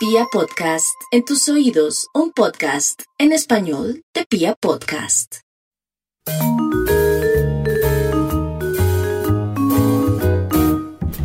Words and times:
Pia 0.00 0.24
Podcast, 0.32 0.96
en 1.10 1.26
tus 1.26 1.46
oídos, 1.50 2.06
un 2.14 2.32
podcast 2.32 3.02
en 3.18 3.32
español 3.32 4.02
de 4.14 4.24
Pia 4.24 4.54
Podcast. 4.58 5.40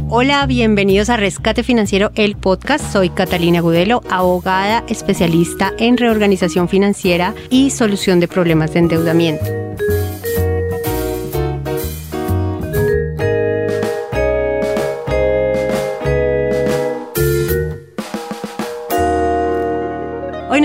Hola, 0.09 0.45
bienvenidos 0.45 1.09
a 1.09 1.15
Rescate 1.15 1.63
Financiero, 1.63 2.11
el 2.15 2.35
podcast. 2.35 2.91
Soy 2.91 3.09
Catalina 3.11 3.61
Gudelo, 3.61 4.01
abogada 4.09 4.83
especialista 4.89 5.71
en 5.79 5.95
reorganización 5.95 6.67
financiera 6.67 7.33
y 7.49 7.69
solución 7.69 8.19
de 8.19 8.27
problemas 8.27 8.73
de 8.73 8.79
endeudamiento. 8.79 9.64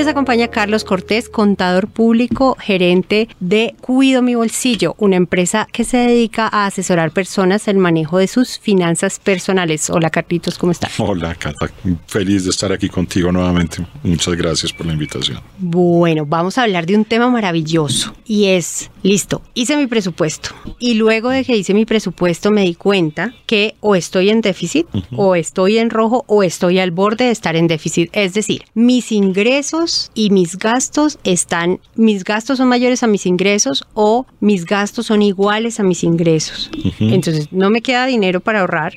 Nos 0.01 0.09
acompaña 0.09 0.49
Carlos 0.49 0.85
Cortés, 0.85 1.29
contador 1.29 1.87
público, 1.87 2.57
gerente 2.59 3.29
de 3.39 3.75
Cuido 3.83 4.23
mi 4.23 4.35
Bolsillo, 4.35 4.95
una 4.97 5.17
empresa 5.17 5.69
que 5.71 5.85
se 5.85 5.99
dedica 5.99 6.49
a 6.51 6.65
asesorar 6.65 7.11
personas 7.11 7.69
en 7.69 7.77
el 7.77 7.83
manejo 7.83 8.17
de 8.17 8.27
sus 8.27 8.59
finanzas 8.59 9.19
personales. 9.19 9.91
Hola 9.91 10.09
Carlitos, 10.09 10.57
¿cómo 10.57 10.73
estás? 10.73 10.99
Hola 10.99 11.35
Cata, 11.35 11.71
feliz 12.07 12.45
de 12.45 12.51
estar 12.51 12.73
aquí 12.73 12.89
contigo 12.89 13.31
nuevamente. 13.31 13.87
Muchas 14.03 14.37
gracias 14.37 14.73
por 14.73 14.87
la 14.87 14.95
invitación. 14.95 15.39
Bueno, 15.59 16.25
vamos 16.25 16.57
a 16.57 16.63
hablar 16.63 16.87
de 16.87 16.97
un 16.97 17.05
tema 17.05 17.29
maravilloso 17.29 18.15
y 18.25 18.47
es, 18.47 18.91
listo, 19.03 19.43
hice 19.53 19.77
mi 19.77 19.87
presupuesto 19.87 20.55
y 20.79 20.95
luego 20.95 21.29
de 21.29 21.45
que 21.45 21.59
hice 21.59 21.75
mi 21.75 21.85
presupuesto 21.85 22.51
me 22.51 22.63
di 22.63 22.75
cuenta 22.75 23.35
que 23.45 23.75
o 23.81 23.95
estoy 23.95 24.31
en 24.31 24.41
déficit 24.41 24.87
o 25.15 25.35
estoy 25.35 25.77
en 25.77 25.91
rojo 25.91 26.25
o 26.27 26.43
estoy 26.43 26.79
al 26.79 26.91
borde 26.91 27.27
de 27.27 27.33
estar 27.33 27.55
en 27.55 27.67
déficit. 27.67 28.09
Es 28.15 28.33
decir, 28.33 28.63
mis 28.73 29.13
ingresos 29.13 29.90
y 30.15 30.31
mis 30.31 30.57
gastos 30.59 31.19
están, 31.25 31.81
mis 31.95 32.25
gastos 32.25 32.59
son 32.59 32.69
mayores 32.69 33.03
a 33.03 33.07
mis 33.07 33.27
ingresos 33.27 33.85
o 33.95 34.27
mis 34.41 34.65
gastos 34.65 35.07
son 35.07 35.23
iguales 35.23 35.81
a 35.81 35.83
mis 35.83 36.05
ingresos. 36.05 36.71
Entonces 36.99 37.49
no 37.53 37.71
me 37.71 37.83
queda 37.83 38.07
dinero 38.07 38.41
para 38.41 38.61
ahorrar 38.61 38.95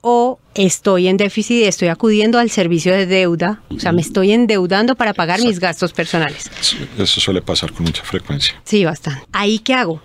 o 0.00 0.38
estoy 0.54 1.08
en 1.08 1.16
déficit 1.16 1.56
y 1.56 1.64
estoy 1.64 1.88
acudiendo 1.88 2.38
al 2.38 2.50
servicio 2.50 2.92
de 2.92 3.06
deuda, 3.06 3.62
o 3.70 3.78
sea, 3.78 3.92
me 3.92 4.00
estoy 4.00 4.32
endeudando 4.32 4.96
para 4.96 5.14
pagar 5.14 5.40
mis 5.40 5.60
gastos 5.60 5.92
personales. 5.92 6.50
Eso 6.98 7.20
suele 7.20 7.42
pasar 7.42 7.72
con 7.72 7.84
mucha 7.84 8.02
frecuencia. 8.02 8.60
Sí, 8.64 8.84
bastante. 8.84 9.24
¿Ahí 9.32 9.60
qué 9.60 9.74
hago? 9.74 10.02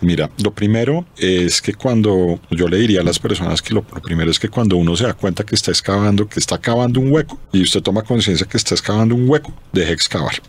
Mira, 0.00 0.30
lo 0.42 0.52
primero 0.52 1.06
es 1.16 1.62
que 1.62 1.74
cuando 1.74 2.40
yo 2.50 2.68
le 2.68 2.78
diría 2.78 3.00
a 3.00 3.04
las 3.04 3.18
personas 3.18 3.62
que 3.62 3.74
lo, 3.74 3.82
primero 3.82 4.30
es 4.30 4.38
que 4.38 4.48
cuando 4.48 4.76
uno 4.76 4.96
se 4.96 5.04
da 5.04 5.14
cuenta 5.14 5.44
que 5.44 5.54
está 5.54 5.70
excavando, 5.70 6.28
que 6.28 6.40
está 6.40 6.58
cavando 6.58 7.00
un 7.00 7.12
hueco 7.12 7.38
y 7.52 7.62
usted 7.62 7.82
toma 7.82 8.02
conciencia 8.02 8.46
que 8.46 8.56
está 8.56 8.74
excavando 8.74 9.14
un 9.14 9.28
hueco, 9.28 9.54
deje 9.72 9.92
excavar. 9.92 10.42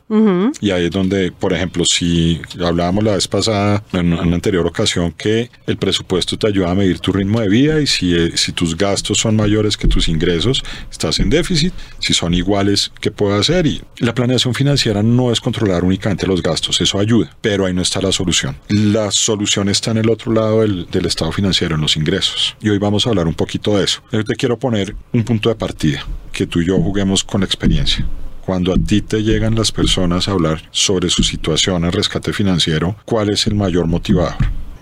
Y 0.61 0.71
ahí 0.71 0.85
es 0.85 0.91
donde, 0.91 1.31
por 1.31 1.53
ejemplo, 1.53 1.83
si 1.85 2.41
hablábamos 2.63 3.03
la 3.03 3.15
vez 3.15 3.27
pasada 3.27 3.83
en 3.93 4.13
una 4.13 4.35
anterior 4.35 4.65
ocasión 4.65 5.11
que 5.11 5.49
el 5.67 5.77
presupuesto 5.77 6.37
te 6.37 6.47
ayuda 6.47 6.71
a 6.71 6.75
medir 6.75 6.99
tu 6.99 7.11
ritmo 7.11 7.39
de 7.41 7.49
vida 7.49 7.81
y 7.81 7.87
si, 7.87 8.15
eh, 8.15 8.31
si 8.35 8.51
tus 8.51 8.77
gastos 8.77 9.17
son 9.17 9.35
mayores 9.35 9.77
que 9.77 9.87
tus 9.87 10.07
ingresos, 10.07 10.63
estás 10.91 11.19
en 11.19 11.29
déficit, 11.29 11.73
si 11.99 12.13
son 12.13 12.33
iguales, 12.33 12.91
¿qué 12.99 13.11
puedo 13.11 13.35
hacer? 13.35 13.65
Y 13.65 13.81
la 13.97 14.13
planeación 14.13 14.53
financiera 14.53 15.03
no 15.03 15.31
es 15.31 15.39
controlar 15.39 15.83
únicamente 15.83 16.27
los 16.27 16.41
gastos, 16.41 16.79
eso 16.81 16.99
ayuda, 16.99 17.35
pero 17.41 17.65
ahí 17.65 17.73
no 17.73 17.81
está 17.81 18.01
la 18.01 18.11
solución. 18.11 18.55
La 18.69 19.11
solución 19.13 19.69
está 19.69 19.91
en 19.91 19.97
el 19.97 20.09
otro 20.09 20.33
lado 20.33 20.61
del, 20.61 20.89
del 20.89 21.05
estado 21.05 21.31
financiero, 21.31 21.75
en 21.75 21.81
los 21.81 21.95
ingresos. 21.97 22.55
Y 22.61 22.69
hoy 22.69 22.77
vamos 22.77 23.05
a 23.05 23.09
hablar 23.09 23.27
un 23.27 23.33
poquito 23.33 23.77
de 23.77 23.85
eso. 23.85 24.01
Yo 24.11 24.23
te 24.23 24.35
quiero 24.35 24.57
poner 24.57 24.95
un 25.13 25.23
punto 25.23 25.49
de 25.49 25.55
partida, 25.55 26.05
que 26.31 26.47
tú 26.47 26.59
y 26.61 26.67
yo 26.67 26.77
juguemos 26.79 27.23
con 27.23 27.41
la 27.41 27.45
experiencia 27.45 28.05
cuando 28.45 28.73
a 28.73 28.77
ti 28.77 29.01
te 29.01 29.23
llegan 29.23 29.55
las 29.55 29.71
personas 29.71 30.27
a 30.27 30.31
hablar 30.31 30.61
sobre 30.71 31.09
su 31.09 31.23
situación 31.23 31.85
en 31.85 31.91
rescate 31.91 32.33
financiero, 32.33 32.95
¿cuál 33.05 33.29
es 33.29 33.47
el 33.47 33.55
mayor 33.55 33.87
motivador? 33.87 34.35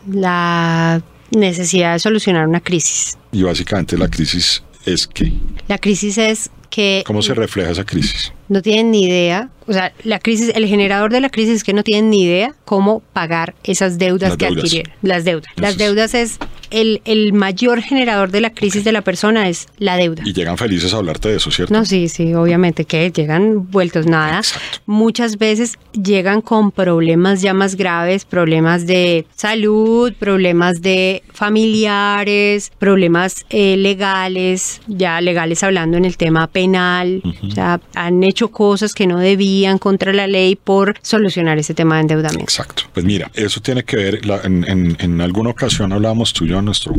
La 0.10 1.02
necesidad 1.30 1.94
de 1.94 2.00
solucionar 2.00 2.48
una 2.48 2.60
crisis. 2.60 3.18
Y 3.32 3.44
básicamente 3.44 3.98
la 3.98 4.10
crisis 4.10 4.64
es 4.86 5.08
que... 5.08 5.32
La 5.68 5.78
crisis 5.78 6.18
es 6.18 6.50
que... 6.72 7.04
¿Cómo 7.06 7.22
se 7.22 7.36
refleja 7.36 7.70
esa 7.70 7.84
crisis? 7.84 8.34
No 8.50 8.64
tienen 8.64 8.90
ni 8.90 9.04
idea, 9.04 9.50
o 9.68 9.74
sea, 9.74 9.94
la 10.04 10.18
crisis, 10.18 10.52
el 10.56 10.66
generador 10.66 11.12
de 11.12 11.20
la 11.22 11.30
crisis 11.30 11.58
es 11.58 11.64
que 11.64 11.74
no 11.74 11.84
tienen 11.84 12.10
ni 12.10 12.24
idea 12.24 12.56
cómo 12.66 13.02
pagar 13.14 13.54
esas 13.64 14.00
deudas 14.00 14.30
Las 14.32 14.38
que 14.38 14.46
deudas. 14.46 14.64
adquirieron. 14.64 14.94
Las 15.04 15.24
deudas. 15.24 15.52
Las 15.58 15.78
deudas 15.78 16.14
es 16.16 16.40
el, 16.72 17.02
el 17.06 17.34
mayor 17.34 17.82
generador 17.82 18.32
de 18.32 18.42
la 18.42 18.50
crisis 18.52 18.84
de 18.84 18.92
la 18.92 19.02
persona 19.02 19.48
es 19.50 19.68
la 19.78 19.98
deuda. 19.98 20.24
Y 20.26 20.34
llegan 20.34 20.58
felices 20.58 20.94
a 20.94 20.98
hablarte 20.98 21.30
de 21.30 21.38
eso, 21.38 21.52
¿cierto? 21.52 21.74
No, 21.74 21.86
sí, 21.86 22.08
sí, 22.10 22.34
obviamente 22.34 22.86
que 22.86 23.12
llegan 23.12 23.70
vueltos 23.72 24.06
nada. 24.08 24.38
Exacto. 24.38 24.80
Muchas 24.86 25.38
veces 25.38 25.78
llegan 25.94 26.42
con 26.42 26.72
problemas 26.72 27.42
ya 27.42 27.54
más 27.54 27.76
graves, 27.76 28.26
problemas 28.26 28.88
de 28.88 29.26
salud, 29.36 30.14
problemas 30.18 30.82
de 30.82 31.24
familiares, 31.34 32.72
problemas 32.80 33.46
eh, 33.50 33.76
legales, 33.78 34.82
ya 34.88 35.22
legales 35.22 35.64
hablando 35.64 35.98
en 35.98 36.06
el 36.06 36.18
tema 36.18 36.48
penal. 36.48 37.22
O 37.44 37.52
sea, 37.52 37.80
han 37.96 38.24
hecho 38.24 38.50
cosas 38.50 38.94
que 38.94 39.08
no 39.08 39.18
debían 39.20 39.78
contra 39.78 40.14
la 40.14 40.28
ley 40.28 40.56
por 40.56 40.96
solucionar 41.02 41.58
ese 41.58 41.74
tema 41.74 41.96
de 41.96 42.02
endeudamiento. 42.02 42.44
Exacto. 42.44 42.84
Pues 42.94 43.06
mira, 43.06 43.30
eso 43.34 43.62
tiene 43.62 43.84
que 43.84 43.96
ver, 43.98 44.26
la- 44.26 44.42
en, 44.44 44.64
en- 44.70 44.98
en 45.00 45.22
alguna 45.22 45.50
ocasión 45.50 45.92
hablábamos 45.94 46.34
tú 46.34 46.46
y 46.46 46.50
yo 46.50 46.61
en 46.62 46.66
nuestro 46.66 46.94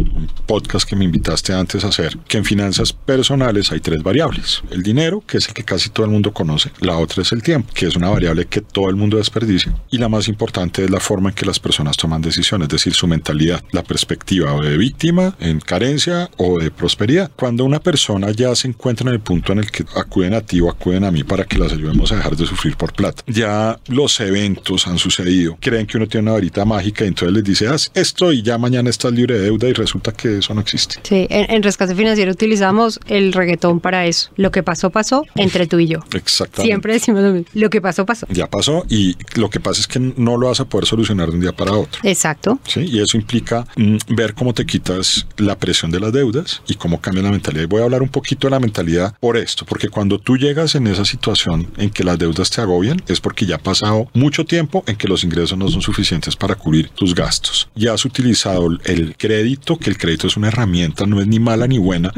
podcast 0.47 0.89
que 0.89 0.97
me 0.97 1.05
invitaste 1.05 1.53
antes 1.53 1.85
a 1.85 1.89
hacer, 1.89 2.17
que 2.29 2.39
en 2.39 2.45
finanzas 2.45 2.93
personales 2.93 3.73
hay 3.73 3.81
tres 3.81 4.03
variables. 4.03 4.63
El 4.71 4.83
dinero, 4.83 5.23
que 5.27 5.39
es 5.39 5.49
el 5.49 5.55
que 5.55 5.65
casi 5.65 5.89
todo 5.91 6.05
el 6.07 6.13
mundo 6.13 6.33
conoce. 6.33 6.71
La 6.81 6.99
otra 6.99 7.23
es 7.23 7.33
el 7.33 7.43
tiempo, 7.43 7.73
que 7.75 7.87
es 7.87 7.97
una 7.97 8.11
variable 8.11 8.47
que 8.47 8.61
todo 8.61 8.91
el 8.91 8.97
mundo 8.97 9.17
desperdicia. 9.17 9.75
Y 9.91 9.99
la 9.99 10.09
más 10.09 10.29
importante 10.29 10.85
es 10.85 10.91
la 10.91 11.01
forma 11.01 11.31
en 11.31 11.35
que 11.35 11.47
las 11.47 11.59
personas 11.59 11.97
toman 11.97 12.21
decisiones, 12.21 12.67
es 12.67 12.73
decir, 12.73 12.95
su 12.95 13.07
mentalidad, 13.07 13.63
la 13.73 13.83
perspectiva 13.83 14.55
o 14.55 14.63
de 14.63 14.77
víctima, 14.77 15.37
en 15.41 15.61
carencia 15.61 16.31
o 16.37 16.59
de 16.59 16.71
prosperidad. 16.71 17.31
Cuando 17.37 17.65
una 17.65 17.81
persona 17.81 18.31
ya 18.31 18.55
se 18.55 18.69
encuentra 18.69 19.09
en 19.09 19.15
el 19.15 19.21
punto 19.21 19.53
en 19.53 19.61
el 19.61 19.71
que 19.71 19.85
acuden 19.97 20.35
a 20.35 20.41
ti 20.41 20.61
o 20.61 20.69
acuden 20.69 21.05
a 21.05 21.11
mí 21.11 21.25
para 21.25 21.45
que 21.45 21.59
las 21.59 21.73
ayudemos 21.73 22.13
a 22.13 22.17
dejar 22.17 22.37
de 22.37 22.47
sufrir 22.47 22.77
por 22.77 22.93
plata, 22.93 23.23
ya 23.27 23.79
los 23.87 24.21
eventos 24.21 24.87
han 24.87 24.99
sucedido, 24.99 25.57
creen 25.61 25.87
que 25.87 25.97
uno 25.97 26.07
tiene 26.07 26.25
una 26.25 26.33
varita 26.33 26.65
mágica 26.65 27.05
y 27.05 27.09
entonces 27.09 27.35
les 27.35 27.45
dice, 27.45 27.69
haz 27.69 27.91
esto 27.95 28.33
y 28.33 28.43
ya 28.43 28.59
mañana 28.59 28.91
estás 28.91 29.13
libre 29.13 29.39
de 29.39 29.51
deuda 29.59 29.69
y 29.69 29.73
resulta 29.73 30.13
que 30.13 30.39
eso 30.39 30.55
no 30.55 30.61
existe. 30.61 30.97
Sí, 31.03 31.27
en, 31.31 31.51
en 31.51 31.63
Rescate 31.63 31.95
Financiero 31.95 32.33
utilizamos 32.33 33.01
el 33.07 33.33
reggaetón 33.33 33.81
para 33.81 34.07
eso. 34.07 34.31
Lo 34.37 34.51
que 34.51 34.63
pasó, 34.63 34.91
pasó 34.91 35.25
entre 35.35 35.67
tú 35.67 35.79
y 35.79 35.89
yo. 35.89 35.99
Exactamente. 36.15 36.71
Siempre 36.71 36.93
decimos 36.95 37.23
lo 37.23 37.33
mismo. 37.33 37.49
Lo 37.55 37.71
que 37.71 37.81
pasó, 37.81 38.07
pasó. 38.07 38.27
Ya 38.31 38.49
pasó 38.49 38.85
y 38.89 39.17
lo 39.35 39.51
que 39.51 39.61
pasa 39.61 39.81
es 39.81 39.87
que 39.87 39.99
no 39.99 40.37
lo 40.37 40.49
vas 40.49 40.61
a 40.61 40.65
poder 40.65 40.87
solucionar 40.87 41.29
de 41.29 41.35
un 41.35 41.41
día 41.41 41.53
para 41.53 41.73
otro. 41.73 42.01
Exacto. 42.05 42.59
¿sí? 42.67 42.81
Y 42.81 43.01
eso 43.01 43.17
implica 43.17 43.67
mm, 43.77 43.97
ver 44.09 44.35
cómo 44.35 44.55
te 44.55 44.67
quitas 44.67 45.27
la 45.37 45.59
presión 45.59 45.91
de 45.91 46.01
las 46.01 46.13
deudas 46.13 46.63
y 46.67 46.75
cómo 46.75 47.01
cambia 47.01 47.23
la 47.23 47.31
mentalidad. 47.31 47.65
Y 47.65 47.67
voy 47.67 47.81
a 47.81 47.85
hablar 47.85 48.03
un 48.03 48.09
poquito 48.09 48.47
de 48.47 48.53
la 48.53 48.61
mentalidad 48.61 49.15
por 49.21 49.37
esto, 49.37 49.65
porque 49.67 49.89
cuando 49.89 50.19
tú 50.19 50.37
llegas 50.37 50.75
en 50.75 50.87
esa 50.87 51.05
situación 51.05 51.69
en 51.77 51.91
que 51.91 52.05
las 52.05 52.19
deudas 52.19 52.51
te 52.51 52.61
agobian, 52.61 53.03
es 53.09 53.21
porque 53.21 53.47
ya 53.47 53.57
ha 53.57 53.59
pasado 53.59 54.09
mucho 54.15 54.45
tiempo 54.45 54.85
en 54.87 54.97
que 54.97 55.09
los 55.09 55.25
ingresos 55.25 55.59
no 55.59 55.69
son 55.69 55.83
suficientes 55.83 56.37
para 56.37 56.55
cubrir 56.55 56.89
tus 56.91 57.15
gastos. 57.15 57.69
Ya 57.75 57.93
has 57.93 58.05
utilizado 58.05 58.69
el 58.85 59.17
crédito, 59.17 59.42
que 59.81 59.91
el 59.91 59.99
crédito 59.99 60.27
es 60.27 60.37
una 60.37 60.49
herramienta, 60.49 61.07
no 61.07 61.21
es 61.21 61.27
ni 61.27 61.39
mala 61.41 61.67
ni 61.67 61.79
buena, 61.79 62.13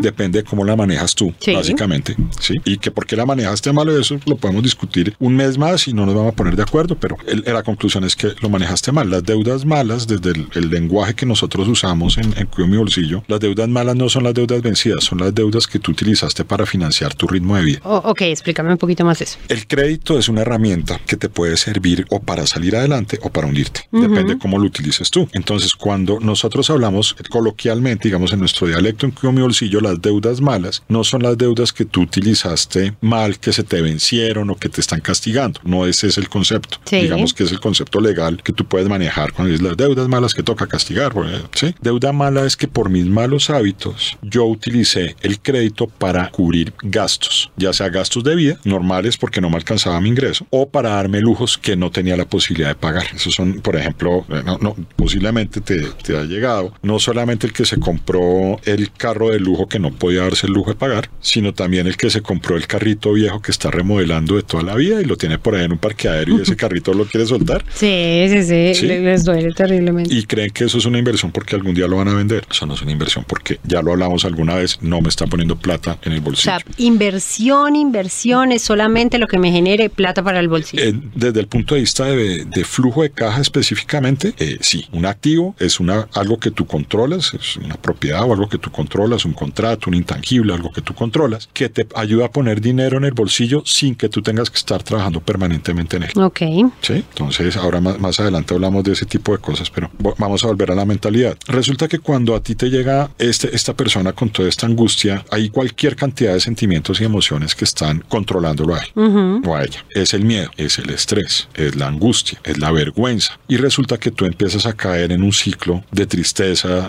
depende 0.00 0.40
de 0.40 0.44
cómo 0.44 0.64
la 0.64 0.76
manejas 0.76 1.14
tú, 1.14 1.32
Sí. 1.40 1.52
básicamente. 1.54 2.16
¿sí? 2.40 2.54
Y 2.64 2.78
que 2.78 2.90
por 2.90 3.06
qué 3.06 3.16
la 3.16 3.26
manejaste 3.26 3.72
mal, 3.72 3.88
eso 3.88 4.18
lo 4.26 4.36
podemos 4.36 4.62
discutir 4.62 5.14
un 5.18 5.34
mes 5.36 5.58
más 5.58 5.88
y 5.88 5.92
no 5.92 6.06
nos 6.06 6.14
vamos 6.14 6.32
a 6.32 6.36
poner 6.36 6.56
de 6.56 6.62
acuerdo, 6.62 6.96
pero 6.96 7.16
el- 7.26 7.44
la 7.46 7.62
conclusión 7.62 8.04
es 8.04 8.16
que 8.16 8.28
lo 8.40 8.48
manejaste 8.48 8.92
mal. 8.92 9.10
Las 9.10 9.24
deudas 9.24 9.64
malas, 9.64 10.06
desde 10.06 10.30
el, 10.30 10.46
el 10.54 10.70
lenguaje 10.70 11.14
que 11.14 11.26
nosotros 11.26 11.68
usamos 11.68 12.18
en, 12.18 12.32
en 12.38 12.46
Cuido 12.46 12.68
mi 12.68 12.76
bolsillo, 12.76 13.22
las 13.28 13.40
deudas 13.40 13.68
malas 13.68 13.96
no 13.96 14.08
son 14.08 14.24
las 14.24 14.34
deudas 14.34 14.62
vencidas, 14.62 15.04
son 15.04 15.18
las 15.18 15.34
deudas 15.34 15.66
que 15.66 15.78
tú 15.78 15.90
utilizaste 15.92 16.44
para 16.44 16.66
financiar 16.66 17.14
tu 17.14 17.26
ritmo 17.26 17.56
de 17.56 17.62
vida. 17.64 17.80
O- 17.84 17.96
ok, 18.04 18.22
explícame 18.22 18.70
un 18.72 18.78
poquito 18.78 19.04
más 19.04 19.20
eso. 19.20 19.38
El 19.48 19.66
crédito 19.66 20.18
es 20.18 20.28
una 20.28 20.42
herramienta 20.42 21.00
que 21.06 21.16
te 21.16 21.28
puede 21.28 21.56
servir 21.56 22.06
o 22.10 22.20
para 22.20 22.46
salir 22.46 22.76
adelante 22.76 23.18
o 23.22 23.30
para 23.30 23.46
hundirte. 23.46 23.88
Depende 23.92 24.38
cómo 24.38 24.58
lo 24.58 24.64
utilices 24.66 25.10
tú. 25.10 25.28
Entonces, 25.32 25.74
cuando 25.74 26.18
nosotros 26.20 26.59
hablamos 26.68 27.16
coloquialmente, 27.30 28.08
digamos 28.08 28.32
en 28.32 28.40
nuestro 28.40 28.66
dialecto 28.66 29.06
en 29.06 29.34
mi 29.34 29.40
bolsillo, 29.40 29.80
las 29.80 30.02
deudas 30.02 30.40
malas 30.40 30.82
no 30.88 31.04
son 31.04 31.22
las 31.22 31.38
deudas 31.38 31.72
que 31.72 31.84
tú 31.84 32.02
utilizaste 32.02 32.94
mal, 33.00 33.38
que 33.38 33.52
se 33.52 33.62
te 33.62 33.80
vencieron 33.80 34.50
o 34.50 34.56
que 34.56 34.68
te 34.68 34.80
están 34.80 35.00
castigando. 35.00 35.60
No 35.64 35.86
ese 35.86 36.08
es 36.08 36.18
el 36.18 36.28
concepto. 36.28 36.78
Sí. 36.84 37.02
Digamos 37.02 37.32
que 37.32 37.44
es 37.44 37.52
el 37.52 37.60
concepto 37.60 38.00
legal 38.00 38.42
que 38.42 38.52
tú 38.52 38.64
puedes 38.66 38.88
manejar 38.88 39.32
cuando 39.32 39.52
dices 39.52 39.66
las 39.66 39.76
deudas 39.76 40.08
malas 40.08 40.34
que 40.34 40.42
toca 40.42 40.66
castigar. 40.66 41.12
pues, 41.12 41.30
¿sí? 41.54 41.74
Deuda 41.80 42.12
mala 42.12 42.44
es 42.44 42.56
que 42.56 42.68
por 42.68 42.90
mis 42.90 43.06
malos 43.06 43.50
hábitos 43.50 44.18
yo 44.22 44.44
utilicé 44.44 45.16
el 45.22 45.40
crédito 45.40 45.86
para 45.86 46.30
cubrir 46.30 46.72
gastos, 46.82 47.50
ya 47.56 47.72
sea 47.72 47.88
gastos 47.88 48.24
de 48.24 48.34
vida 48.34 48.60
normales 48.64 49.16
porque 49.16 49.40
no 49.40 49.50
me 49.50 49.56
alcanzaba 49.56 50.00
mi 50.00 50.08
ingreso 50.08 50.46
o 50.50 50.68
para 50.68 50.90
darme 50.90 51.20
lujos 51.20 51.58
que 51.58 51.76
no 51.76 51.90
tenía 51.90 52.16
la 52.16 52.24
posibilidad 52.24 52.68
de 52.70 52.74
pagar. 52.74 53.04
Esos 53.14 53.34
son, 53.34 53.60
por 53.60 53.76
ejemplo, 53.76 54.24
eh, 54.28 54.42
no, 54.44 54.58
no, 54.58 54.74
posiblemente 54.96 55.60
te, 55.60 55.80
te 56.02 56.16
ha 56.16 56.24
llegado 56.24 56.49
no 56.82 56.98
solamente 56.98 57.46
el 57.46 57.52
que 57.52 57.64
se 57.64 57.78
compró 57.78 58.58
el 58.64 58.92
carro 58.92 59.30
de 59.30 59.40
lujo 59.40 59.68
que 59.68 59.78
no 59.78 59.92
podía 59.92 60.22
darse 60.22 60.46
el 60.46 60.52
lujo 60.52 60.70
de 60.70 60.76
pagar, 60.76 61.10
sino 61.20 61.54
también 61.54 61.86
el 61.86 61.96
que 61.96 62.10
se 62.10 62.20
compró 62.22 62.56
el 62.56 62.66
carrito 62.66 63.12
viejo 63.12 63.40
que 63.40 63.50
está 63.50 63.70
remodelando 63.70 64.36
de 64.36 64.42
toda 64.42 64.62
la 64.62 64.74
vida 64.74 65.00
y 65.00 65.04
lo 65.04 65.16
tiene 65.16 65.38
por 65.38 65.54
ahí 65.54 65.64
en 65.64 65.72
un 65.72 65.78
parqueadero 65.78 66.38
y 66.38 66.42
ese 66.42 66.56
carrito 66.62 66.92
lo 66.94 67.04
quiere 67.06 67.26
soltar. 67.26 67.64
Sí, 67.74 68.26
sí, 68.28 68.42
sí, 68.42 68.74
Sí. 68.74 68.86
les 68.86 69.24
duele 69.24 69.52
terriblemente. 69.52 70.14
Y 70.14 70.24
creen 70.24 70.50
que 70.50 70.64
eso 70.64 70.78
es 70.78 70.84
una 70.84 70.98
inversión 70.98 71.32
porque 71.32 71.54
algún 71.56 71.74
día 71.74 71.86
lo 71.86 71.96
van 71.96 72.08
a 72.08 72.14
vender. 72.14 72.44
Eso 72.50 72.66
no 72.66 72.74
es 72.74 72.82
una 72.82 72.92
inversión 72.92 73.24
porque 73.26 73.58
ya 73.64 73.82
lo 73.82 73.92
hablamos 73.92 74.24
alguna 74.24 74.54
vez, 74.56 74.78
no 74.80 75.00
me 75.00 75.08
está 75.08 75.26
poniendo 75.26 75.56
plata 75.56 75.98
en 76.02 76.12
el 76.12 76.18
O 76.20 76.22
bolsillo. 76.22 76.52
sea, 76.58 76.60
inversión, 76.78 77.76
inversión 77.76 78.52
es 78.52 78.62
solamente 78.62 79.18
lo 79.18 79.26
que 79.26 79.38
me 79.38 79.50
genere 79.52 79.90
plata 79.90 80.22
para 80.22 80.40
el 80.40 80.48
bolsillo. 80.48 80.82
Eh, 80.82 80.94
desde 81.14 81.40
el 81.40 81.46
punto 81.48 81.74
de 81.74 81.80
vista 81.82 82.04
de, 82.06 82.44
de 82.44 82.64
flujo 82.64 83.02
de 83.02 83.10
caja 83.10 83.40
específicamente, 83.40 84.34
eh, 84.38 84.58
sí, 84.60 84.86
un 84.92 85.06
activo 85.06 85.54
es 85.58 85.80
una, 85.80 86.08
algo 86.14 86.38
que 86.40 86.50
tú 86.50 86.66
controlas, 86.66 87.32
es 87.34 87.56
una 87.56 87.76
propiedad 87.76 88.24
o 88.24 88.32
algo 88.32 88.48
que 88.48 88.58
tú 88.58 88.70
controlas, 88.70 89.24
un 89.24 89.32
contrato, 89.32 89.88
un 89.90 89.94
intangible, 89.94 90.52
algo 90.54 90.72
que 90.72 90.80
tú 90.82 90.94
controlas, 90.94 91.48
que 91.52 91.68
te 91.68 91.86
ayuda 91.94 92.26
a 92.26 92.30
poner 92.30 92.60
dinero 92.60 92.98
en 92.98 93.04
el 93.04 93.12
bolsillo 93.12 93.62
sin 93.64 93.94
que 93.94 94.08
tú 94.08 94.22
tengas 94.22 94.50
que 94.50 94.56
estar 94.56 94.82
trabajando 94.82 95.20
permanentemente 95.20 95.96
en 95.98 96.04
él. 96.04 96.10
ok. 96.16 96.40
¿sí? 96.80 96.94
Entonces, 96.94 97.56
ahora 97.56 97.80
más, 97.80 97.98
más 98.00 98.18
adelante 98.20 98.54
hablamos 98.54 98.82
de 98.84 98.92
ese 98.92 99.06
tipo 99.06 99.32
de 99.32 99.38
cosas, 99.38 99.70
pero 99.70 99.90
vamos 100.18 100.42
a 100.42 100.46
volver 100.48 100.70
a 100.70 100.74
la 100.74 100.84
mentalidad. 100.84 101.36
Resulta 101.46 101.86
que 101.88 101.98
cuando 101.98 102.34
a 102.34 102.42
ti 102.42 102.54
te 102.54 102.70
llega 102.70 103.10
este, 103.18 103.54
esta 103.54 103.74
persona 103.74 104.12
con 104.12 104.30
toda 104.30 104.48
esta 104.48 104.66
angustia, 104.66 105.24
hay 105.30 105.50
cualquier 105.50 105.96
cantidad 105.96 106.32
de 106.32 106.40
sentimientos 106.40 107.00
y 107.00 107.04
emociones 107.04 107.54
que 107.54 107.64
están 107.64 108.02
controlándolo 108.08 108.74
a 108.74 108.78
él 108.78 108.88
Ujú. 108.94 109.42
o 109.50 109.54
a 109.56 109.64
ella. 109.64 109.84
Es 109.90 110.14
el 110.14 110.24
miedo, 110.24 110.50
es 110.56 110.78
el 110.78 110.90
estrés, 110.90 111.48
es 111.54 111.76
la 111.76 111.88
angustia, 111.88 112.40
es 112.44 112.58
la 112.58 112.72
vergüenza. 112.72 113.38
Y 113.48 113.56
resulta 113.58 113.98
que 113.98 114.10
tú 114.10 114.24
empiezas 114.24 114.66
a 114.66 114.72
caer 114.72 115.12
en 115.12 115.22
un 115.22 115.32
ciclo 115.32 115.84
de 115.90 116.06
tristeza 116.06 116.29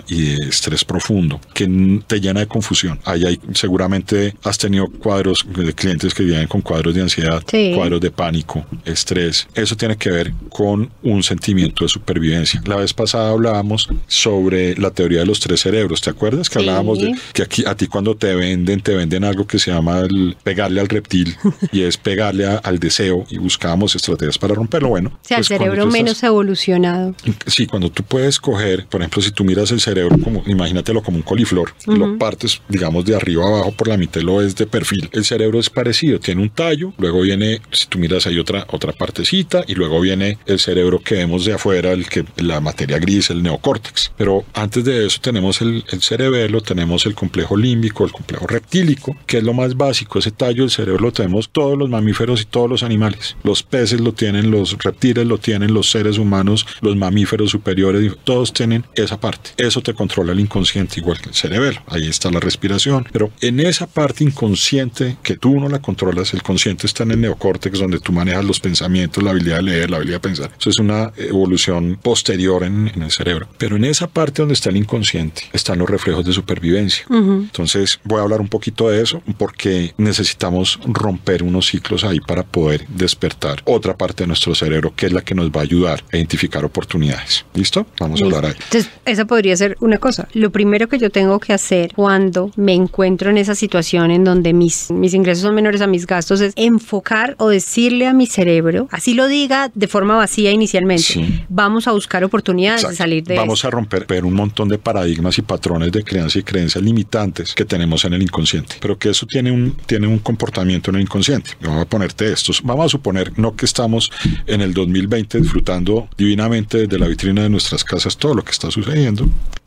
y 0.07 0.35
de 0.35 0.49
estrés 0.49 0.83
profundo 0.85 1.39
que 1.53 1.67
te 2.07 2.19
llena 2.19 2.41
de 2.41 2.47
confusión. 2.47 2.99
Ahí 3.05 3.25
hay, 3.25 3.39
seguramente 3.53 4.35
has 4.43 4.57
tenido 4.57 4.87
cuadros 4.87 5.45
de 5.55 5.73
clientes 5.73 6.13
que 6.13 6.23
vienen 6.23 6.47
con 6.47 6.61
cuadros 6.61 6.93
de 6.93 7.01
ansiedad, 7.01 7.43
Sí. 7.49 7.71
cuadros 7.75 8.01
de 8.01 8.11
pánico, 8.11 8.65
estrés. 8.85 9.47
Eso 9.55 9.75
tiene 9.75 9.97
que 9.97 10.09
ver 10.11 10.33
con 10.49 10.89
un 11.03 11.23
sentimiento 11.23 11.83
de 11.85 11.89
supervivencia. 11.89 12.61
La 12.65 12.75
vez 12.75 12.93
pasada 12.93 13.31
hablábamos 13.31 13.87
sobre 14.07 14.75
la 14.77 14.91
teoría 14.91 15.19
de 15.19 15.25
los 15.25 15.39
tres 15.39 15.61
cerebros. 15.61 16.01
¿Te 16.01 16.09
acuerdas 16.09 16.49
que 16.49 16.59
Sí. 16.59 16.65
hablábamos 16.67 16.99
de 16.99 17.15
que 17.33 17.43
aquí 17.43 17.63
a 17.65 17.75
ti 17.75 17.87
cuando 17.87 18.15
te 18.15 18.35
venden, 18.35 18.81
te 18.81 18.93
venden 18.95 19.23
algo 19.23 19.47
que 19.47 19.57
se 19.59 19.71
llama 19.71 19.99
el 20.01 20.35
pegarle 20.43 20.81
al 20.81 20.89
reptil 20.89 21.35
y 21.71 21.81
es 21.81 21.97
pegarle 21.97 22.45
a- 22.45 22.57
al 22.57 22.79
deseo 22.79 23.25
y 23.29 23.37
buscábamos 23.37 23.95
estrategias 23.95 24.37
para 24.37 24.53
romperlo. 24.53 24.89
Bueno, 24.89 25.09
O 25.09 25.19
sea, 25.27 25.37
pues 25.37 25.51
el 25.51 25.57
cerebro 25.57 25.81
estás- 25.83 25.93
menos 25.93 26.23
evolucionado. 26.23 27.15
Sí, 27.47 27.65
cuando 27.67 27.89
tú 27.91 28.03
puedes 28.03 28.39
coger, 28.39 28.85
por 28.87 29.01
ejemplo, 29.01 29.21
si 29.21 29.30
tú 29.31 29.43
miras 29.43 29.71
el 29.71 29.79
cerebro 29.79 30.17
como, 30.19 30.43
imagínatelo 30.47 31.01
como 31.01 31.17
un 31.17 31.23
coliflor, 31.23 31.73
y 31.87 31.95
lo 31.95 32.17
partes, 32.17 32.61
digamos, 32.67 33.05
de 33.05 33.15
arriba 33.15 33.45
a 33.45 33.47
abajo 33.47 33.71
por 33.71 33.87
la 33.87 33.97
mitad, 33.97 34.21
lo 34.21 34.37
ves 34.37 34.55
de 34.55 34.65
perfil. 34.65 35.09
El 35.11 35.25
cerebro 35.25 35.59
es 35.59 35.69
parecido, 35.69 36.19
tiene 36.19 36.41
un 36.41 36.49
tallo, 36.49 36.93
luego 36.97 37.21
viene, 37.21 37.61
si 37.71 37.87
tú 37.87 37.97
miras, 37.97 38.27
hay 38.27 38.39
otra, 38.39 38.65
otra 38.69 38.91
partecita, 38.91 39.63
y 39.67 39.75
luego 39.75 39.99
viene 40.01 40.37
el 40.45 40.59
cerebro 40.59 40.99
que 40.99 41.15
vemos 41.15 41.45
de 41.45 41.53
afuera, 41.53 41.91
el 41.91 42.07
que, 42.07 42.25
la 42.37 42.59
materia 42.59 42.99
gris, 42.99 43.29
el 43.29 43.43
neocórtex. 43.43 44.11
Pero 44.17 44.45
antes 44.53 44.83
de 44.83 45.05
eso 45.05 45.19
tenemos 45.21 45.61
el, 45.61 45.83
el 45.89 46.01
cerebelo, 46.01 46.61
tenemos 46.61 47.05
el 47.05 47.15
complejo 47.15 47.55
límbico, 47.57 48.05
el 48.05 48.11
complejo 48.11 48.47
reptílico, 48.47 49.15
que 49.25 49.37
es 49.37 49.43
lo 49.43 49.53
más 49.53 49.75
básico. 49.75 50.19
Ese 50.19 50.31
tallo 50.31 50.63
del 50.63 50.71
cerebro 50.71 51.01
lo 51.01 51.11
tenemos 51.11 51.49
todos 51.49 51.77
los 51.77 51.89
mamíferos 51.89 52.41
y 52.41 52.45
todos 52.45 52.69
los 52.69 52.83
animales. 52.83 53.35
Los 53.43 53.63
peces 53.63 53.99
lo 54.01 54.13
tienen, 54.13 54.51
los 54.51 54.77
reptiles 54.77 55.25
lo 55.25 55.37
tienen, 55.37 55.73
los 55.73 55.89
seres 55.89 56.17
humanos, 56.17 56.65
los 56.81 56.95
mamíferos 56.95 57.51
superiores, 57.51 58.13
todos 58.23 58.53
tienen 58.53 58.85
esa 58.95 59.19
parte. 59.21 59.51
Eso 59.55 59.81
te 59.81 59.93
controla 59.93 60.33
el 60.33 60.39
inconsciente 60.41 60.99
igual 60.99 61.21
que 61.21 61.29
el 61.29 61.35
cerebelo. 61.35 61.81
Ahí 61.87 62.09
está 62.09 62.29
la 62.29 62.41
respiración. 62.41 63.07
Pero 63.13 63.31
en 63.39 63.61
esa 63.61 63.87
parte 63.87 64.25
inconsciente 64.25 65.15
que 65.23 65.37
tú 65.37 65.57
no 65.59 65.69
la 65.69 65.79
controlas, 65.79 66.33
el 66.33 66.43
consciente 66.43 66.87
está 66.87 67.03
en 67.03 67.11
el 67.11 67.21
neocórtex 67.21 67.79
donde 67.79 67.99
tú 67.99 68.11
manejas 68.11 68.43
los 68.43 68.59
pensamientos, 68.59 69.23
la 69.23 69.31
habilidad 69.31 69.57
de 69.57 69.63
leer, 69.63 69.89
la 69.89 69.97
habilidad 69.97 70.17
de 70.17 70.27
pensar. 70.27 70.51
Eso 70.59 70.69
es 70.69 70.79
una 70.79 71.13
evolución 71.15 71.97
posterior 72.01 72.63
en, 72.63 72.91
en 72.93 73.03
el 73.03 73.11
cerebro. 73.11 73.47
Pero 73.57 73.77
en 73.77 73.85
esa 73.85 74.07
parte 74.07 74.41
donde 74.41 74.55
está 74.55 74.69
el 74.69 74.77
inconsciente 74.77 75.43
están 75.53 75.79
los 75.79 75.89
reflejos 75.89 76.25
de 76.25 76.33
supervivencia. 76.33 77.05
Entonces 77.09 77.99
voy 78.03 78.19
a 78.19 78.23
hablar 78.23 78.41
un 78.41 78.47
poquito 78.47 78.89
de 78.89 79.01
eso 79.01 79.21
porque 79.37 79.93
necesitamos 79.97 80.79
romper 80.85 81.43
unos 81.43 81.67
ciclos 81.67 82.03
ahí 82.03 82.19
para 82.19 82.43
poder 82.43 82.87
despertar 82.87 83.61
otra 83.65 83.95
parte 83.95 84.23
de 84.23 84.27
nuestro 84.27 84.55
cerebro 84.55 84.93
que 84.95 85.05
es 85.07 85.13
la 85.13 85.21
que 85.21 85.35
nos 85.35 85.49
va 85.51 85.61
a 85.61 85.63
ayudar 85.63 86.03
a 86.11 86.17
identificar 86.17 86.65
oportunidades. 86.65 87.45
¿Listo? 87.53 87.85
Vamos 87.99 88.21
a 88.21 88.25
hablar 88.25 88.45
ahí. 88.45 88.53
Entonces, 88.53 88.89
esa 89.11 89.25
podría 89.25 89.55
ser 89.55 89.77
una 89.79 89.97
cosa. 89.97 90.27
Lo 90.33 90.51
primero 90.51 90.87
que 90.89 90.97
yo 90.97 91.09
tengo 91.09 91.39
que 91.39 91.53
hacer 91.53 91.93
cuando 91.95 92.51
me 92.55 92.73
encuentro 92.73 93.29
en 93.29 93.37
esa 93.37 93.55
situación 93.55 94.11
en 94.11 94.23
donde 94.23 94.53
mis, 94.53 94.89
mis 94.91 95.13
ingresos 95.13 95.43
son 95.43 95.55
menores 95.55 95.81
a 95.81 95.87
mis 95.87 96.05
gastos 96.07 96.41
es 96.41 96.53
enfocar 96.55 97.35
o 97.37 97.49
decirle 97.49 98.07
a 98.07 98.13
mi 98.13 98.25
cerebro, 98.25 98.87
así 98.91 99.13
lo 99.13 99.27
diga 99.27 99.71
de 99.73 99.87
forma 99.87 100.15
vacía 100.15 100.51
inicialmente, 100.51 101.03
Sí. 101.03 101.43
vamos 101.49 101.87
a 101.87 101.91
buscar 101.91 102.23
oportunidades 102.23 102.87
de 102.87 102.95
salir 102.95 103.23
de 103.23 103.35
Vamos 103.35 103.59
esto. 103.59 103.67
a 103.67 103.71
romper 103.71 104.01
romper 104.01 104.25
un 104.25 104.33
montón 104.33 104.69
de 104.69 104.77
paradigmas 104.77 105.37
y 105.37 105.41
patrones 105.41 105.91
de 105.91 106.03
creencia 106.03 106.39
y 106.39 106.43
creencias 106.43 106.83
limitantes 106.83 107.53
que 107.53 107.65
tenemos 107.65 108.05
en 108.05 108.13
el 108.13 108.21
inconsciente. 108.21 108.75
Pero 108.79 108.97
que 108.97 109.09
eso 109.09 109.25
tiene 109.25 109.51
un, 109.51 109.75
tiene 109.85 110.07
un 110.07 110.19
comportamiento 110.19 110.89
en 110.91 110.95
el 110.95 111.01
inconsciente. 111.03 111.51
Vamos 111.61 111.81
a 111.81 111.85
ponerte 111.85 112.31
estos. 112.31 112.61
Vamos 112.63 112.85
a 112.85 112.89
suponer 112.89 113.37
no 113.37 113.55
que 113.55 113.65
estamos 113.65 114.11
en 114.47 114.61
el 114.61 114.73
2020 114.73 115.39
disfrutando 115.41 116.07
divinamente 116.17 116.77
desde 116.79 116.97
la 116.97 117.07
vitrina 117.07 117.43
de 117.43 117.49
nuestras 117.49 117.83
casas 117.83 118.15
todo 118.17 118.33
lo 118.33 118.43
que 118.43 118.51
está 118.51 118.71
sucediendo, 118.71 119.00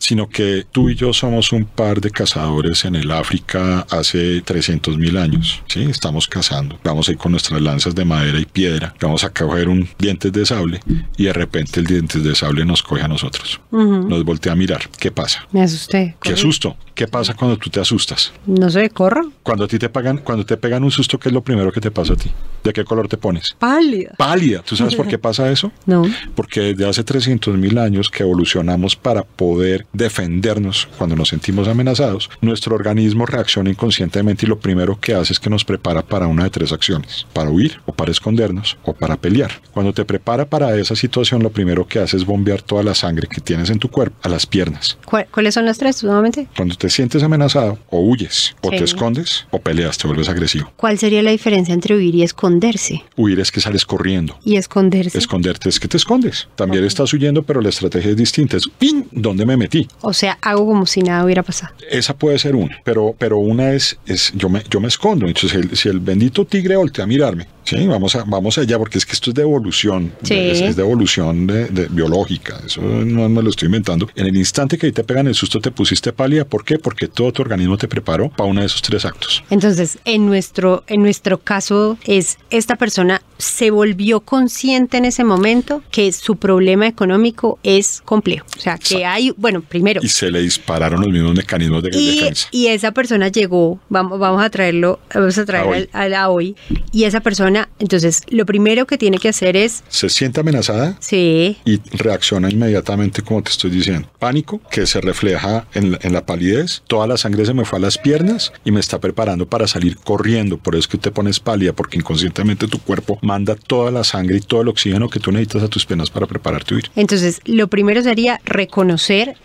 sino 0.04 0.28
que 0.28 0.66
tú 0.70 0.90
y 0.90 0.94
yo 0.96 1.14
somos 1.14 1.50
un 1.52 1.64
par 1.64 1.98
de 1.98 2.10
cazadores 2.10 2.84
en 2.84 2.94
el 2.94 3.10
África 3.10 3.86
hace 3.88 4.42
300 4.42 4.98
mil 4.98 5.16
años. 5.16 5.62
¿sí? 5.66 5.82
Estamos 5.84 6.28
cazando. 6.28 6.78
Vamos 6.84 7.08
a 7.08 7.12
ir 7.12 7.16
con 7.16 7.32
nuestras 7.32 7.60
lanzas 7.62 7.94
de 7.94 8.04
madera 8.04 8.38
y 8.38 8.44
piedra. 8.44 8.94
Vamos 9.00 9.24
a 9.24 9.30
coger 9.30 9.68
un 9.70 9.88
dientes 9.98 10.30
de 10.30 10.44
sable 10.44 10.80
y 11.16 11.24
de 11.24 11.32
repente 11.32 11.80
el 11.80 11.86
dientes 11.86 12.22
de 12.22 12.34
sable 12.34 12.66
nos 12.66 12.82
coge 12.82 13.00
a 13.02 13.08
nosotros. 13.08 13.60
Nos 13.70 14.24
voltea 14.24 14.52
a 14.52 14.56
mirar. 14.56 14.82
¿Qué 14.98 15.10
pasa? 15.10 15.46
Me 15.52 15.62
asusté. 15.62 16.16
¿Qué 16.20 16.36
susto? 16.36 16.76
¿Qué 16.94 17.08
pasa 17.08 17.34
cuando 17.34 17.56
tú 17.56 17.70
te 17.70 17.80
asustas? 17.80 18.32
No 18.46 18.70
sé, 18.70 18.88
corro. 18.90 19.32
Cuando 19.42 19.64
a 19.64 19.68
ti 19.68 19.78
te 19.78 19.88
pagan, 19.88 20.18
cuando 20.18 20.46
te 20.46 20.56
pegan 20.56 20.84
un 20.84 20.92
susto, 20.92 21.18
¿qué 21.18 21.28
es 21.28 21.32
lo 21.32 21.42
primero 21.42 21.72
que 21.72 21.80
te 21.80 21.90
pasa 21.90 22.12
a 22.12 22.16
ti? 22.16 22.30
¿De 22.62 22.72
qué 22.72 22.84
color 22.84 23.08
te 23.08 23.16
pones? 23.16 23.56
Pálida. 23.58 24.14
Pálida. 24.16 24.62
¿Tú 24.62 24.76
sabes 24.76 24.94
por 24.94 25.08
qué 25.08 25.18
pasa 25.28 25.50
eso? 25.50 25.72
No. 25.86 26.04
Porque 26.36 26.60
desde 26.60 26.88
hace 26.88 27.02
300 27.02 27.56
mil 27.56 27.78
años 27.78 28.10
que 28.10 28.22
evolucionamos 28.22 28.94
para 28.94 29.13
poder 29.22 29.86
defendernos 29.92 30.88
cuando 30.98 31.16
nos 31.16 31.28
sentimos 31.28 31.68
amenazados, 31.68 32.30
nuestro 32.40 32.74
organismo 32.74 33.26
reacciona 33.26 33.70
inconscientemente 33.70 34.46
y 34.46 34.48
lo 34.48 34.58
primero 34.58 34.98
que 35.00 35.14
hace 35.14 35.32
es 35.32 35.40
que 35.40 35.50
nos 35.50 35.64
prepara 35.64 36.02
para 36.02 36.26
una 36.26 36.44
de 36.44 36.50
tres 36.50 36.72
acciones, 36.72 37.26
para 37.32 37.50
huir 37.50 37.80
o 37.86 37.92
para 37.92 38.10
escondernos 38.10 38.76
o 38.84 38.92
para 38.94 39.16
pelear. 39.16 39.50
Cuando 39.72 39.92
te 39.92 40.04
prepara 40.04 40.44
para 40.46 40.76
esa 40.78 40.96
situación, 40.96 41.42
lo 41.42 41.50
primero 41.50 41.86
que 41.86 41.98
hace 41.98 42.16
es 42.16 42.24
bombear 42.24 42.62
toda 42.62 42.82
la 42.82 42.94
sangre 42.94 43.28
que 43.28 43.40
tienes 43.40 43.70
en 43.70 43.78
tu 43.78 43.88
cuerpo 43.88 44.16
a 44.22 44.28
las 44.28 44.46
piernas. 44.46 44.96
¿Cuál- 45.04 45.26
¿Cuáles 45.30 45.54
son 45.54 45.64
las 45.66 45.78
tres 45.78 46.02
nuevamente? 46.04 46.48
Cuando 46.56 46.74
te 46.76 46.88
sientes 46.90 47.22
amenazado, 47.22 47.78
o 47.90 48.00
huyes, 48.00 48.54
o 48.62 48.70
Sí. 48.70 48.76
te 48.78 48.84
escondes, 48.84 49.46
o 49.50 49.58
peleas, 49.60 49.98
te 49.98 50.06
vuelves 50.06 50.28
agresivo. 50.28 50.72
¿Cuál 50.76 50.98
sería 50.98 51.22
la 51.22 51.30
diferencia 51.30 51.74
entre 51.74 51.96
huir 51.96 52.14
y 52.14 52.22
esconderse? 52.22 53.02
Huir 53.16 53.40
es 53.40 53.50
que 53.52 53.60
sales 53.60 53.84
corriendo. 53.84 54.38
Y 54.44 54.56
esconderse. 54.56 55.16
Esconderte 55.18 55.68
es 55.68 55.78
que 55.80 55.88
te 55.88 55.96
escondes. 55.96 56.48
También 56.56 56.84
estás 56.84 57.12
huyendo, 57.12 57.42
pero 57.42 57.60
la 57.60 57.68
estrategia 57.68 58.10
es 58.10 58.16
distinta. 58.16 58.56
Es 58.56 58.68
¡pin! 58.78 59.03
¿Dónde 59.12 59.46
me 59.46 59.56
metí? 59.56 59.88
o 60.00 60.12
sea, 60.12 60.38
hago 60.42 60.66
como 60.66 60.86
si 60.86 61.00
nada 61.02 61.24
hubiera 61.24 61.42
pasado. 61.42 61.74
Esa 61.90 62.16
puede 62.16 62.38
ser 62.38 62.54
una, 62.56 62.78
pero, 62.84 63.14
pero 63.18 63.38
una 63.38 63.72
es, 63.72 63.98
es 64.06 64.32
yo, 64.34 64.48
me, 64.48 64.62
yo 64.70 64.80
me 64.80 64.88
escondo. 64.88 65.26
Entonces, 65.26 65.54
el- 65.54 65.76
si 65.76 65.88
el 65.88 66.00
bendito 66.00 66.44
tigre 66.44 66.76
voltea 66.76 67.04
a 67.04 67.06
mirarme, 67.06 67.46
sí, 67.64 67.86
vamos, 67.86 68.14
a, 68.16 68.24
vamos 68.24 68.58
allá, 68.58 68.78
porque 68.78 68.98
es 68.98 69.06
que 69.06 69.12
esto 69.12 69.30
es 69.30 69.34
de 69.36 69.42
evolución, 69.42 70.12
Sí. 70.22 70.34
es, 70.34 70.60
es 70.60 70.76
de 70.76 70.82
evolución 70.82 71.46
de, 71.46 71.66
de 71.66 71.86
biológica, 71.88 72.60
eso 72.64 72.80
no 72.82 73.28
me 73.28 73.42
lo 73.42 73.50
estoy 73.50 73.66
inventando. 73.66 74.08
En 74.14 74.26
el 74.26 74.36
instante 74.36 74.76
que 74.78 74.90
te 74.92 75.04
pegan 75.04 75.26
el 75.26 75.34
susto, 75.34 75.60
te 75.60 75.70
pusiste 75.70 76.12
pálida. 76.12 76.44
¿Por 76.44 76.64
qué? 76.64 76.78
Porque 76.78 77.08
todo 77.08 77.32
tu 77.32 77.42
organismo 77.42 77.76
te 77.78 77.88
preparó 77.88 78.28
para 78.30 78.48
uno 78.48 78.60
de 78.60 78.66
esos 78.66 78.82
tres 78.82 79.04
actos. 79.04 79.42
Entonces, 79.50 79.98
en 80.04 80.26
nuestro, 80.26 80.84
en 80.86 81.02
nuestro 81.02 81.38
caso 81.38 81.98
es 82.04 82.38
esta 82.50 82.76
persona 82.76 83.22
se 83.38 83.70
volvió 83.70 84.20
consciente 84.20 84.96
en 84.96 85.04
ese 85.04 85.24
momento 85.24 85.82
que 85.90 86.12
su 86.12 86.36
problema 86.36 86.86
económico 86.86 87.58
es 87.62 88.00
complejo. 88.04 88.46
O 88.56 88.60
sea, 88.60 88.78
que 88.78 88.93
Hay, 89.04 89.32
bueno, 89.36 89.62
primero, 89.62 90.00
Y 90.02 90.08
se 90.08 90.30
le 90.30 90.40
dispararon 90.40 91.00
los 91.00 91.10
mismos 91.10 91.34
mecanismos 91.34 91.82
de 91.82 91.90
y, 91.92 92.20
defensa. 92.20 92.48
y 92.50 92.66
esa 92.68 92.92
persona 92.92 93.28
llegó, 93.28 93.80
vamos, 93.88 94.18
vamos 94.18 94.42
a 94.42 94.50
traerlo, 94.50 95.00
vamos 95.14 95.38
a 95.38 95.44
traer 95.44 95.64
A 95.64 95.68
hoy. 95.68 95.88
a 95.92 96.08
la 96.08 96.28
hoy, 96.28 96.56
y 96.92 97.04
esa 97.04 97.20
persona, 97.20 97.68
entonces, 97.78 98.22
lo 98.28 98.44
primero 98.46 98.86
que 98.86 98.98
tiene 98.98 99.18
que 99.18 99.28
hacer 99.30 99.56
es, 99.56 99.82
Se 99.88 100.08
siente 100.08 100.40
amenazada, 100.40 100.96
sí, 101.00 101.56
y 101.64 101.78
reacciona 101.96 102.50
inmediatamente 102.50 103.22
como 103.22 103.42
te 103.42 103.50
estoy 103.50 103.70
diciendo. 103.70 104.08
Pánico 104.18 104.60
que 104.70 104.86
se 104.86 105.00
refleja 105.00 105.66
en 105.74 105.92
la, 105.92 105.98
en 106.02 106.12
la 106.12 106.26
palidez, 106.26 106.82
toda 106.86 107.06
la 107.06 107.16
sangre 107.16 107.46
se 107.46 107.54
me 107.54 107.64
fue 107.64 107.78
a 107.78 107.82
las 107.82 107.98
piernas 107.98 108.52
y 108.64 108.70
me 108.70 108.80
está 108.80 109.00
preparando 109.00 109.46
para 109.46 109.66
salir 109.66 109.96
corriendo. 109.96 110.58
Por 110.58 110.74
eso 110.74 110.80
es 110.80 110.88
que 110.88 110.98
te 110.98 111.10
pones 111.10 111.40
pálida 111.40 111.72
porque 111.72 111.96
inconscientemente 111.98 112.68
tu 112.68 112.78
cuerpo 112.78 113.18
manda 113.22 113.54
toda 113.54 113.90
la 113.90 114.04
sangre 114.04 114.36
y 114.36 114.40
todo 114.40 114.62
el 114.62 114.68
oxígeno 114.68 115.08
que 115.08 115.20
tú 115.20 115.32
necesitas 115.32 115.62
a 115.62 115.68
tus 115.68 115.86
penas 115.86 116.10
para 116.10 116.26
prepararte 116.26 116.74
a 116.74 116.76
huir. 116.76 116.90
entonces, 116.96 117.40
lo 117.44 117.68
primero 117.68 118.02
sería 118.02 118.40
reconocer 118.44 118.83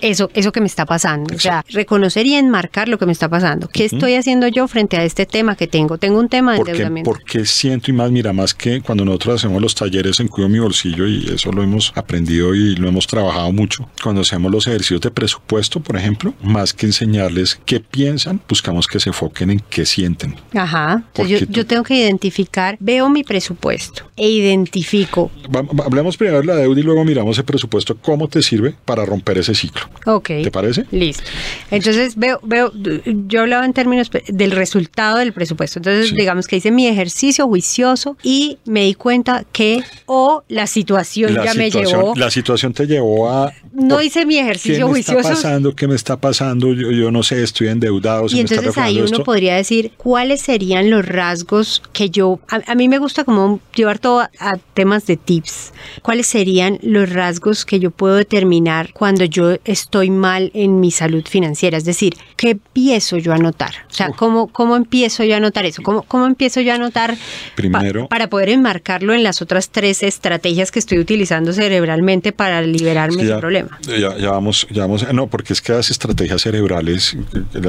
eso, 0.01 0.29
eso 0.33 0.51
que 0.51 0.61
me 0.61 0.67
está 0.67 0.85
pasando. 0.85 1.35
O 1.35 1.39
sea, 1.39 1.63
reconocer 1.69 2.25
y 2.25 2.35
enmarcar 2.35 2.89
lo 2.89 2.97
que 2.97 3.05
me 3.05 3.11
está 3.11 3.29
pasando. 3.29 3.67
¿Qué 3.67 3.85
estoy 3.85 4.15
haciendo 4.15 4.47
yo 4.47 4.67
frente 4.67 4.97
a 4.97 5.03
este 5.03 5.25
tema 5.25 5.55
que 5.55 5.67
tengo? 5.67 5.97
Tengo 5.97 6.19
un 6.19 6.29
tema 6.29 6.53
de 6.53 6.59
¿Por 6.59 6.69
endeudamiento. 6.69 7.11
Porque 7.11 7.45
siento 7.45 7.91
y 7.91 7.93
más, 7.93 8.11
mira, 8.11 8.33
más 8.33 8.53
que 8.53 8.81
cuando 8.81 9.05
nosotros 9.05 9.35
hacemos 9.35 9.61
los 9.61 9.75
talleres 9.75 10.19
en 10.19 10.27
Cuido 10.27 10.49
mi 10.49 10.59
bolsillo 10.59 11.07
y 11.07 11.29
eso 11.33 11.51
lo 11.51 11.63
hemos 11.63 11.91
aprendido 11.95 12.53
y 12.55 12.75
lo 12.75 12.87
hemos 12.87 13.07
trabajado 13.07 13.51
mucho. 13.51 13.89
Cuando 14.01 14.21
hacemos 14.21 14.51
los 14.51 14.67
ejercicios 14.67 15.01
de 15.01 15.11
presupuesto, 15.11 15.79
por 15.79 15.95
ejemplo, 15.97 16.33
más 16.41 16.73
que 16.73 16.85
enseñarles 16.85 17.59
qué 17.65 17.79
piensan, 17.79 18.41
buscamos 18.47 18.87
que 18.87 18.99
se 18.99 19.09
enfoquen 19.09 19.51
en 19.51 19.59
qué 19.69 19.85
sienten. 19.85 20.35
Ajá. 20.53 21.03
Entonces 21.07 21.29
yo, 21.29 21.39
Porque 21.39 21.53
yo 21.53 21.65
tengo 21.65 21.83
que 21.83 21.95
identificar, 21.95 22.77
veo 22.79 23.09
mi 23.09 23.23
presupuesto 23.23 24.09
e 24.15 24.29
identifico. 24.29 25.31
Hablemos 25.85 26.17
primero 26.17 26.39
de 26.39 26.45
la 26.45 26.55
deuda 26.55 26.79
y 26.79 26.83
luego 26.83 27.03
miramos 27.05 27.37
el 27.37 27.45
presupuesto, 27.45 27.97
cómo 27.97 28.27
te 28.27 28.41
sirve 28.41 28.75
para 28.85 29.05
romper 29.05 29.28
ese 29.37 29.53
ciclo. 29.55 29.83
Ok. 30.05 30.27
¿Te 30.43 30.51
parece? 30.51 30.85
Listo. 30.91 31.23
Entonces 31.71 32.15
veo, 32.15 32.39
veo, 32.43 32.71
yo 33.27 33.41
hablaba 33.41 33.65
en 33.65 33.73
términos 33.73 34.09
pe- 34.09 34.23
del 34.27 34.51
resultado 34.51 35.17
del 35.17 35.33
presupuesto. 35.33 35.79
Entonces, 35.79 36.09
Sí. 36.09 36.15
digamos 36.15 36.47
que 36.47 36.57
hice 36.57 36.71
mi 36.71 36.87
ejercicio 36.87 37.45
juicioso 37.47 38.17
y 38.23 38.57
me 38.65 38.83
di 38.85 38.93
cuenta 38.95 39.45
que 39.51 39.83
o 40.05 40.43
la 40.47 40.67
situación 40.67 41.33
La 41.33 41.45
ya 41.45 41.53
me 41.53 41.65
situación, 41.65 41.99
llevó. 42.01 42.15
la 42.15 42.31
situación 42.31 42.73
te 42.73 42.87
llevó 42.87 43.29
a... 43.29 43.51
no 43.73 44.01
hice 44.01 44.25
mi 44.25 44.35
¿Qué 44.35 44.41
ejercicio 44.41 44.87
me 44.87 44.99
está 44.99 45.13
juicioso. 45.13 45.35
pasando? 45.35 45.75
¿Qué 45.75 45.87
me 45.87 45.95
está 45.95 46.17
pasando? 46.17 46.73
Yo, 46.73 46.91
yo 46.91 47.11
no 47.11 47.23
sé, 47.23 47.43
estoy 47.43 47.67
endeudado. 47.67 48.27
Y 48.29 48.35
me 48.35 48.41
entonces 48.41 48.77
ahí 48.77 48.97
uno 48.97 49.05
esto. 49.05 49.23
podría 49.23 49.55
decir 49.55 49.91
cuáles 49.97 50.41
serían 50.41 50.89
los 50.89 51.05
rasgos 51.05 51.81
que 51.93 52.09
yo, 52.09 52.39
a, 52.49 52.61
a 52.71 52.75
mí 52.75 52.87
me 52.89 52.97
gusta 52.97 53.23
como 53.23 53.59
llevar 53.75 53.99
todo 53.99 54.21
a, 54.21 54.29
a 54.39 54.57
temas 54.73 55.05
de 55.05 55.17
tips, 55.17 55.73
cuáles 56.01 56.27
serían 56.27 56.79
los 56.81 57.09
rasgos 57.11 57.65
que 57.65 57.79
yo 57.79 57.91
puedo 57.91 58.15
determinar 58.15 58.91
cuando 58.93 59.18
yo 59.25 59.55
estoy 59.65 60.09
mal 60.09 60.51
en 60.53 60.79
mi 60.79 60.91
salud 60.91 61.23
financiera, 61.27 61.77
es 61.77 61.85
decir, 61.85 62.15
¿qué 62.35 62.51
empiezo 62.51 63.17
yo 63.17 63.33
a 63.33 63.37
notar? 63.37 63.71
O 63.89 63.93
sea. 63.93 64.09
¿cómo, 64.09 64.47
cómo 64.47 64.75
empiezo 64.75 65.23
yo 65.23 65.35
a 65.35 65.39
notar 65.39 65.65
eso? 65.65 65.81
¿Cómo, 65.83 66.03
cómo 66.03 66.25
empiezo 66.25 66.61
yo 66.61 66.73
a 66.73 66.77
notar 66.77 67.15
pa- 67.15 67.19
Primero- 67.55 68.07
para 68.07 68.29
poder 68.29 68.49
enmarcarlo 68.49 69.13
en 69.13 69.23
las 69.23 69.41
otras 69.41 69.69
tres 69.69 70.03
estrategias 70.03 70.71
que 70.71 70.79
estoy 70.79 70.99
utilizando 70.99 71.53
cerebralmente 71.53 72.31
para 72.31 72.61
liberarme 72.61 73.13
Sí, 73.13 73.19
de 73.19 73.23
ese 73.25 73.33
ya, 73.33 73.39
problema? 73.39 73.79
Ya, 73.87 74.17
ya 74.17 74.31
vamos, 74.31 74.67
ya 74.71 74.81
vamos. 74.83 75.11
No, 75.13 75.27
porque 75.27 75.53
es 75.53 75.61
que 75.61 75.73
las 75.73 75.89
estrategias 75.89 76.41
cerebrales, 76.41 77.15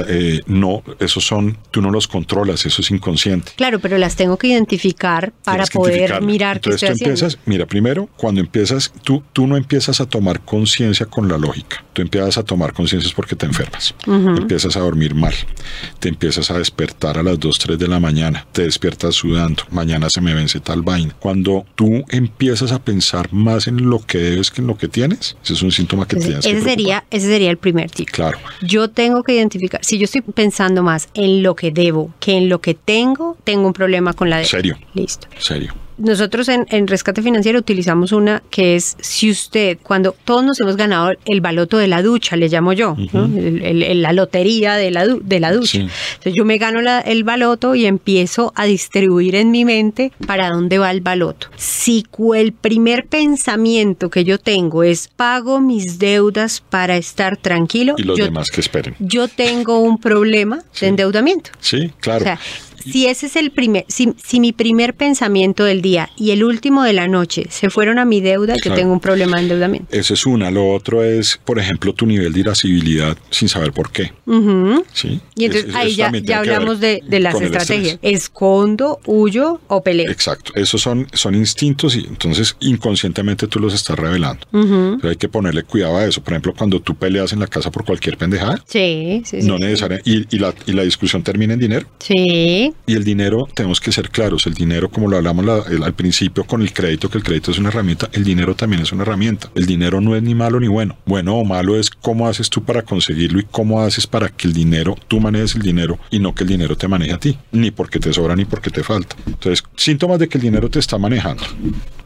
eh, 0.07 0.41
no, 0.47 0.83
esos 0.99 1.25
son, 1.25 1.57
tú 1.71 1.81
no 1.81 1.91
los 1.91 2.07
controlas, 2.07 2.65
eso 2.65 2.81
es 2.81 2.91
inconsciente. 2.91 3.51
Claro, 3.55 3.79
pero 3.79 3.97
las 3.97 4.15
tengo 4.15 4.37
que 4.37 4.47
identificar 4.47 5.31
para 5.43 5.65
que 5.65 5.77
poder 5.77 6.21
mirar 6.21 6.59
qué 6.59 6.69
Entonces 6.69 6.83
estoy 6.83 6.87
tú 6.89 6.93
haciendo. 7.13 7.13
empiezas, 7.25 7.39
mira, 7.45 7.65
primero, 7.65 8.09
cuando 8.17 8.41
empiezas, 8.41 8.91
tú, 9.03 9.23
tú 9.33 9.47
no 9.47 9.57
empiezas 9.57 10.01
a 10.01 10.05
tomar 10.05 10.41
conciencia 10.41 11.05
con 11.05 11.27
la 11.27 11.37
lógica. 11.41 11.83
Tú 11.93 12.01
empiezas 12.01 12.37
a 12.37 12.43
tomar 12.43 12.73
conciencia 12.73 13.07
es 13.07 13.13
porque 13.13 13.35
te 13.35 13.45
enfermas. 13.45 13.93
Empiezas 14.07 14.75
a 14.77 14.79
dormir 14.79 15.13
mal. 15.13 15.33
Te 15.99 16.09
empiezas 16.09 16.49
a 16.51 16.57
despertar 16.57 17.17
a 17.17 17.23
las 17.23 17.39
2, 17.39 17.59
3 17.59 17.79
de 17.79 17.87
la 17.87 17.99
mañana. 17.99 18.45
Te 18.51 18.63
despiertas 18.63 19.15
sudando. 19.15 19.63
Mañana 19.71 20.09
se 20.09 20.21
me 20.21 20.33
vence 20.33 20.59
tal 20.59 20.81
vaina. 20.81 21.15
Cuando 21.19 21.65
tú 21.75 22.03
empiezas 22.09 22.71
a 22.71 22.81
pensar 22.81 23.33
más 23.33 23.67
en 23.67 23.89
lo 23.89 23.99
que 23.99 24.19
debes 24.19 24.51
que 24.51 24.61
en 24.61 24.67
lo 24.67 24.77
que 24.77 24.87
tienes, 24.87 25.35
ese 25.43 25.53
es 25.53 25.61
un 25.61 25.71
síntoma 25.71 26.07
que 26.07 26.17
Ese, 26.17 26.27
tienes 26.27 26.45
ese 26.45 26.61
sería, 26.61 27.03
ese 27.11 27.27
sería 27.27 27.49
el 27.49 27.57
primer 27.57 27.91
tip. 27.91 28.09
Claro. 28.09 28.37
Yo 28.61 28.89
tengo 28.89 29.23
que 29.23 29.33
identificar, 29.33 29.83
si 29.83 29.97
yo 29.97 30.05
estoy 30.05 30.21
pensando 30.21 30.83
más 30.83 31.09
en 31.13 31.43
lo 31.43 31.55
que 31.55 31.71
debo 31.71 32.13
que 32.19 32.37
en 32.37 32.49
lo 32.49 32.61
que 32.61 32.73
tengo, 32.73 33.37
tengo 33.43 33.67
un 33.67 33.73
problema 33.73 34.13
con 34.13 34.29
la 34.29 34.37
deuda. 34.37 34.49
Serio. 34.49 34.77
Listo. 34.93 35.27
Serio. 35.39 35.73
Nosotros 36.01 36.47
en, 36.49 36.65
en 36.69 36.87
Rescate 36.87 37.21
Financiero 37.21 37.59
utilizamos 37.59 38.11
una 38.11 38.41
que 38.49 38.75
es 38.75 38.97
si 38.99 39.29
usted, 39.29 39.77
cuando 39.83 40.15
todos 40.25 40.43
nos 40.43 40.59
hemos 40.59 40.75
ganado 40.75 41.11
el 41.25 41.41
baloto 41.41 41.77
de 41.77 41.87
la 41.87 42.01
ducha, 42.01 42.35
le 42.35 42.49
llamo 42.49 42.73
yo, 42.73 42.95
¿no? 43.13 43.25
El- 43.25 43.61
el- 43.63 43.83
el- 43.83 44.01
la 44.01 44.13
lotería 44.13 44.75
de 44.75 44.91
la, 44.91 45.05
de 45.07 45.39
la 45.39 45.51
ducha. 45.53 45.67
Sí. 45.71 45.77
Entonces 45.79 46.33
yo 46.35 46.45
me 46.45 46.57
gano 46.57 46.81
la- 46.81 46.99
el 47.01 47.23
baloto 47.23 47.75
y 47.75 47.85
empiezo 47.85 48.51
a 48.55 48.65
distribuir 48.65 49.35
en 49.35 49.51
mi 49.51 49.65
mente 49.65 50.11
para 50.27 50.49
dónde 50.49 50.77
va 50.77 50.91
el 50.91 51.01
baloto. 51.01 51.47
Si 51.55 52.05
el 52.35 52.51
primer 52.53 53.05
pensamiento 53.07 54.09
que 54.09 54.23
yo 54.23 54.37
tengo 54.39 54.83
es 54.83 55.07
pago 55.07 55.59
mis 55.59 55.99
deudas 55.99 56.61
para 56.69 56.97
estar 56.97 57.37
tranquilo, 57.37 57.95
Y 57.97 58.03
los 58.03 58.17
yo, 58.17 58.25
demás 58.25 58.49
que 58.51 58.61
esperen. 58.61 58.95
yo 58.99 59.27
tengo 59.27 59.79
un 59.79 59.97
problema 59.99 60.59
Sí. 60.71 60.81
de 60.85 60.87
endeudamiento. 60.89 61.51
Sí, 61.59 61.91
claro. 61.99 62.21
O 62.21 62.23
sea, 62.23 62.39
si 62.81 63.07
ese 63.07 63.27
es 63.27 63.35
el 63.35 63.51
primer, 63.51 63.85
si, 63.87 64.13
si 64.23 64.39
mi 64.39 64.51
primer 64.53 64.93
pensamiento 64.93 65.63
del 65.63 65.81
día 65.81 66.09
y 66.17 66.31
el 66.31 66.43
último 66.43 66.83
de 66.83 66.93
la 66.93 67.07
noche 67.07 67.45
se 67.49 67.69
fueron 67.69 67.99
a 67.99 68.05
mi 68.05 68.21
deuda, 68.21 68.55
yo 68.63 68.73
tengo 68.73 68.91
un 68.93 68.99
problema 68.99 69.37
de 69.37 69.43
endeudamiento. 69.43 69.87
Esa 69.95 70.13
es 70.13 70.25
una. 70.25 70.51
Lo 70.51 70.71
otro 70.71 71.03
es, 71.03 71.39
por 71.45 71.59
ejemplo, 71.59 71.93
tu 71.93 72.05
nivel 72.05 72.33
de 72.33 72.39
irascibilidad 72.41 73.17
sin 73.29 73.47
saber 73.49 73.71
por 73.71 73.91
qué. 73.91 74.11
¿sí? 74.93 75.19
Y 75.35 75.45
entonces 75.45 75.69
Es- 75.69 75.75
ahí 75.75 75.95
ya, 75.95 76.11
ya 76.23 76.39
hablamos 76.39 76.79
de, 76.79 77.01
de 77.07 77.19
las 77.19 77.39
estrategias. 77.39 77.99
Escondo, 78.01 78.99
huyo 79.05 79.59
o 79.67 79.81
peleo. 79.83 80.09
Exacto. 80.11 80.53
Esos 80.55 80.81
son, 80.81 81.07
son 81.13 81.35
instintos 81.35 81.95
y 81.95 82.05
entonces 82.07 82.55
inconscientemente 82.59 83.47
tú 83.47 83.59
los 83.59 83.73
estás 83.73 83.97
revelando. 83.97 84.45
Entonces 84.53 85.09
hay 85.11 85.15
que 85.17 85.29
ponerle 85.29 85.63
cuidado 85.63 85.97
a 85.97 86.05
eso. 86.05 86.21
Por 86.23 86.33
ejemplo, 86.33 86.53
cuando 86.57 86.79
tú 86.81 86.95
peleas 86.95 87.33
en 87.33 87.39
la 87.39 87.47
casa 87.47 87.71
por 87.71 87.83
cualquier 87.85 88.17
pendejada, 88.17 88.63
Sí, 88.67 89.21
sí, 89.25 89.41
sí. 89.41 89.47
no 89.47 89.57
sí. 89.57 89.63
necesariamente. 89.63 90.09
Y, 90.09 90.35
y 90.35 90.39
la, 90.39 90.53
y 90.65 90.71
la 90.73 90.83
discusión 90.83 91.23
termina 91.23 91.53
en 91.53 91.59
dinero. 91.59 91.87
Sí, 91.99 92.70
Y 92.85 92.95
el 92.95 93.03
dinero, 93.03 93.47
tenemos 93.53 93.79
que 93.79 93.91
ser 93.91 94.09
claros, 94.09 94.45
el 94.47 94.53
dinero, 94.53 94.89
como 94.89 95.07
lo 95.09 95.17
hablamos 95.17 95.45
la- 95.45 95.63
el- 95.69 95.83
al 95.83 95.93
principio 95.93 96.43
con 96.45 96.61
el 96.61 96.73
crédito, 96.73 97.09
que 97.09 97.17
el 97.17 97.23
crédito 97.23 97.51
es 97.51 97.59
una 97.59 97.69
herramienta, 97.69 98.09
el 98.13 98.23
dinero 98.23 98.55
también 98.55 98.81
es 98.81 98.91
una 98.91 99.03
herramienta. 99.03 99.49
El 99.55 99.65
dinero 99.65 100.01
no 100.01 100.15
es 100.15 100.23
ni 100.23 100.35
malo 100.35 100.59
ni 100.59 100.67
bueno. 100.67 100.97
Bueno 101.05 101.35
o 101.37 101.45
malo 101.45 101.77
es 101.79 101.89
cómo 101.89 102.27
haces 102.27 102.49
tú 102.49 102.63
para 102.63 102.81
conseguirlo 102.83 103.39
y 103.39 103.45
cómo 103.49 103.81
haces 103.81 104.07
para 104.07 104.29
que 104.29 104.47
el 104.47 104.53
dinero, 104.53 104.97
tú 105.07 105.19
manejes 105.19 105.55
el 105.55 105.61
dinero 105.61 105.99
y 106.09 106.19
no 106.19 106.33
que 106.35 106.43
el 106.43 106.49
dinero 106.49 106.75
te 106.75 106.87
maneje 106.87 107.13
a 107.13 107.19
ti, 107.19 107.37
ni 107.51 107.71
porque 107.71 107.99
te 107.99 108.11
sobra 108.13 108.35
ni 108.35 108.45
porque 108.45 108.69
te 108.69 108.83
falta. 108.83 109.15
Entonces, 109.27 109.63
síntomas 109.75 110.19
de 110.19 110.27
que 110.27 110.37
el 110.37 110.43
dinero 110.43 110.69
te 110.69 110.79
está 110.79 110.97
manejando. 110.97 111.43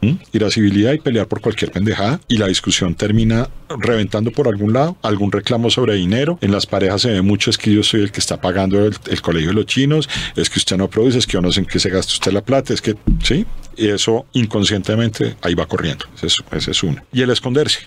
¿Mm? 0.02 0.12
Irascibilidad 0.32 0.92
y 0.92 0.98
pelear 0.98 1.26
por 1.26 1.40
cualquier 1.40 1.70
pendejada 1.72 2.20
y 2.28 2.36
la 2.36 2.46
discusión 2.48 2.94
termina 2.94 3.48
reventando 3.80 4.30
por 4.30 4.46
algún 4.46 4.72
lado, 4.72 4.96
algún 5.02 5.32
reclamo 5.32 5.70
sobre 5.70 5.94
dinero. 5.94 6.38
En 6.42 6.52
las 6.52 6.66
parejas 6.66 7.02
se 7.02 7.10
ve 7.10 7.22
mucho 7.22 7.50
es 7.50 7.58
que 7.58 7.72
yo 7.72 7.82
soy 7.82 8.02
el 8.02 8.12
que 8.12 8.20
está 8.20 8.40
pagando 8.40 8.84
el, 8.84 8.94
el 9.10 9.22
colegio 9.22 9.48
de 9.48 9.54
los 9.54 9.66
chinos, 9.66 10.08
es 10.36 10.50
que 10.50 10.55
usted 10.58 10.76
no 10.76 10.88
produce, 10.88 11.18
es 11.18 11.26
que 11.26 11.34
yo 11.34 11.40
no 11.40 11.52
sé 11.52 11.60
en 11.60 11.66
qué 11.66 11.78
se 11.78 11.90
gasta 11.90 12.12
usted 12.12 12.32
la 12.32 12.42
plata, 12.42 12.72
es 12.72 12.80
que, 12.80 12.96
¿sí? 13.22 13.46
Y 13.76 13.88
eso 13.88 14.26
inconscientemente 14.32 15.36
ahí 15.42 15.54
va 15.54 15.66
corriendo. 15.66 16.06
Ese 16.16 16.26
es, 16.26 16.68
es 16.68 16.82
uno. 16.82 17.02
Y 17.12 17.22
el 17.22 17.30
esconderse. 17.30 17.80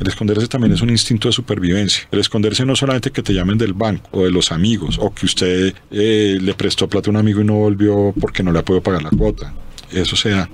El 0.00 0.06
esconderse 0.06 0.46
también 0.48 0.72
es 0.72 0.80
un 0.80 0.90
instinto 0.90 1.28
de 1.28 1.32
supervivencia. 1.32 2.08
El 2.10 2.20
esconderse 2.20 2.64
no 2.64 2.74
solamente 2.76 3.10
que 3.10 3.22
te 3.22 3.34
llamen 3.34 3.58
del 3.58 3.74
banco 3.74 4.08
o 4.12 4.24
de 4.24 4.30
los 4.30 4.52
amigos 4.52 4.98
o 5.00 5.12
que 5.12 5.26
usted 5.26 5.74
eh, 5.90 6.38
le 6.40 6.54
prestó 6.54 6.88
plata 6.88 7.10
a 7.10 7.12
un 7.12 7.16
amigo 7.16 7.40
y 7.40 7.44
no 7.44 7.54
volvió 7.54 8.14
porque 8.18 8.42
no 8.42 8.52
le 8.52 8.60
ha 8.60 8.64
podido 8.64 8.82
pagar 8.82 9.02
la 9.02 9.10
cuota. 9.10 9.52
Eso 9.92 10.16
se 10.16 10.30
da. 10.30 10.48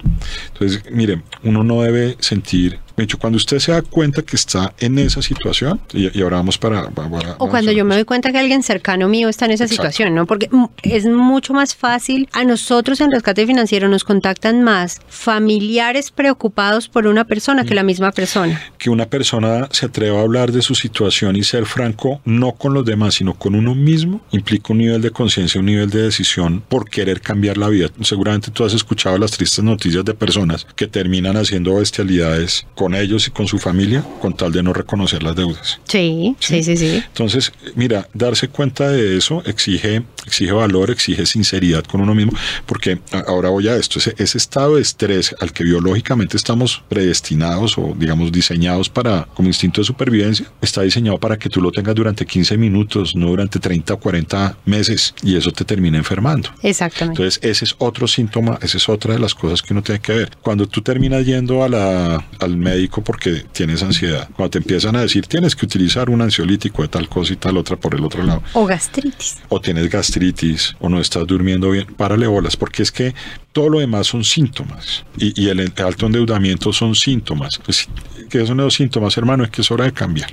Entonces, 0.52 0.82
miren, 0.90 1.22
uno 1.42 1.64
no 1.64 1.82
debe 1.82 2.16
sentir. 2.20 2.78
De 3.00 3.04
hecho, 3.04 3.19
cuando 3.19 3.38
usted 3.38 3.59
se 3.61 3.73
da 3.73 3.80
cuenta 3.80 4.21
que 4.21 4.37
está 4.37 4.75
en 4.78 4.99
esa 4.99 5.23
situación, 5.23 5.80
y, 5.95 6.16
y 6.19 6.21
ahora 6.23 6.37
vamos 6.37 6.59
para. 6.59 6.90
para- 6.90 7.09
para- 7.11 7.35
O 7.38 7.49
cuando 7.49 7.73
yo 7.73 7.83
me 7.87 7.95
doy 7.95 8.04
cuenta 8.04 8.30
que 8.30 8.38
alguien 8.38 8.62
cercano 8.62 9.09
mío 9.09 9.30
está 9.30 9.47
en 9.47 9.52
esa 9.52 9.64
Exacto. 9.64 9.83
situación, 9.85 10.14
¿no? 10.14 10.26
Porque 10.26 10.49
mm, 10.50 10.66
es 10.83 11.07
mucho 11.07 11.54
más 11.54 11.75
fácil. 11.75 12.28
A 12.33 12.45
nosotros 12.45 13.00
en 13.00 13.11
Rescate 13.11 13.47
Financiero 13.47 13.88
nos 13.88 14.04
contactan 14.04 14.62
más 14.62 15.00
familiares 15.09 16.11
preocupados 16.11 16.88
por 16.88 17.07
una 17.07 17.25
persona 17.25 17.64
que 17.64 17.75
la 17.75 17.83
misma 17.83 18.12
persona. 18.12 18.61
que 18.76 18.90
una 18.90 19.07
persona 19.07 19.69
se 19.73 19.87
atreva 19.87 20.19
a 20.19 20.23
hablar 20.23 20.52
de 20.52 20.61
su 20.61 20.75
situación 20.75 21.37
y 21.37 21.42
ser 21.42 21.64
franco 21.64 22.21
no 22.26 22.52
con 22.52 22.75
los 22.75 22.85
demás, 22.85 23.14
sino 23.14 23.33
con 23.35 23.54
uno 23.54 23.75
mismo, 23.75 24.21
implica 24.30 24.73
un 24.75 24.78
nivel 24.78 25.00
de 25.00 25.11
conciencia, 25.11 25.59
un 25.59 25.66
nivel 25.66 25.88
de 25.88 26.02
decisión 26.02 26.62
por 26.69 26.88
querer 26.90 27.23
cambiar 27.23 27.57
la 27.57 27.69
vida. 27.71 27.88
Seguramente 28.02 28.50
tú 28.50 28.64
has 28.64 28.75
escuchado 28.75 29.16
las 29.16 29.30
tristes 29.30 29.64
noticias 29.64 30.04
de 30.04 30.12
personas 30.12 30.66
que 30.76 30.87
terminan 30.87 31.37
haciendo 31.38 31.76
bestialidades 31.76 32.66
con 32.75 32.89
ellos 32.94 33.26
y 33.28 33.30
con 33.30 33.47
su 33.47 33.59
familia 33.59 34.04
con 34.20 34.35
tal 34.35 34.52
de 34.52 34.62
no 34.62 34.73
reconocer 34.73 35.23
las 35.23 35.37
deudas. 35.37 35.80
Sí, 35.85 36.37
sí, 36.38 36.62
sí, 36.62 36.76
sí. 36.76 37.02
Entonces, 37.06 37.52
mira, 37.75 38.09
darse 38.14 38.49
cuenta 38.49 38.88
de 38.88 39.16
eso 39.16 39.42
exige, 39.47 40.02
exige 40.26 40.52
valor, 40.52 40.90
exige 40.90 41.26
sinceridad 41.26 41.85
con 41.85 42.00
uno 42.00 42.14
mismo, 42.14 42.32
porque 42.66 42.99
ahora 43.26 43.50
voy 43.50 43.68
a 43.68 43.76
esto, 43.76 43.99
ese, 43.99 44.14
ese 44.18 44.38
estado 44.38 44.76
de 44.76 44.82
estrés 44.82 45.35
al 45.40 45.52
que 45.52 45.64
biológicamente 45.64 46.37
estamos 46.37 46.82
predestinados 46.88 47.76
o 47.78 47.94
digamos 47.97 48.32
diseñados 48.32 48.88
para 48.88 49.26
como 49.35 49.49
instinto 49.49 49.80
de 49.80 49.87
supervivencia, 49.87 50.47
está 50.61 50.82
diseñado 50.82 51.18
para 51.18 51.38
que 51.38 51.49
tú 51.49 51.61
lo 51.61 51.70
tengas 51.70 51.94
durante 51.94 52.26
15 52.26 52.56
minutos, 52.56 53.14
no 53.14 53.28
durante 53.28 53.59
30 53.59 53.94
o 53.94 53.99
40 53.99 54.56
meses, 54.64 55.14
y 55.23 55.37
eso 55.37 55.52
te 55.52 55.64
termina 55.64 55.99
enfermando. 55.99 56.50
Exactamente. 56.62 57.23
Entonces, 57.23 57.40
ese 57.42 57.64
es 57.64 57.75
otro 57.78 58.06
síntoma, 58.06 58.59
esa 58.62 58.76
es 58.76 58.88
otra 58.88 59.14
de 59.14 59.20
las 59.20 59.35
cosas 59.35 59.62
que 59.62 59.73
uno 59.73 59.82
tiene 59.82 60.00
que 60.00 60.12
ver. 60.12 60.30
Cuando 60.42 60.66
tú 60.66 60.82
terminas 60.82 61.25
yendo 61.25 61.62
a 61.64 61.68
la, 61.68 62.25
al 62.38 62.56
médico 62.56 62.79
médico 62.80 63.02
porque 63.02 63.44
tienes 63.52 63.82
ansiedad. 63.82 64.28
Cuando 64.34 64.50
te 64.50 64.58
empiezan 64.58 64.96
a 64.96 65.02
decir 65.02 65.26
tienes 65.26 65.54
que 65.54 65.66
utilizar 65.66 66.08
un 66.08 66.22
ansiolítico 66.22 66.82
de 66.82 66.88
tal 66.88 67.08
cosa 67.08 67.32
y 67.32 67.37
tal 67.37 67.56
otra 67.58 67.76
por 67.76 67.94
el 67.94 68.04
otro 68.04 68.22
lado. 68.22 68.42
O 68.54 68.64
gastritis. 68.64 69.37
O 69.49 69.60
tienes 69.60 69.90
gastritis 69.90 70.75
o 70.80 70.88
no 70.88 71.00
estás 71.00 71.26
durmiendo 71.26 71.70
bien, 71.70 71.87
párale 71.87 72.26
bolas, 72.26 72.56
porque 72.56 72.82
es 72.82 72.90
que 72.90 73.14
todo 73.52 73.69
lo 73.69 73.80
demás 73.80 74.07
son 74.07 74.25
síntomas 74.25 75.04
y, 75.16 75.40
y 75.40 75.49
el 75.49 75.73
alto 75.76 76.07
endeudamiento 76.07 76.73
son 76.73 76.95
síntomas. 76.95 77.59
Pues, 77.64 77.88
¿Qué 78.28 78.47
son 78.47 78.59
los 78.59 78.75
síntomas, 78.75 79.16
hermano? 79.16 79.42
Es 79.42 79.50
que 79.50 79.62
es 79.62 79.71
hora 79.71 79.85
de 79.85 79.92
cambiar. 79.92 80.33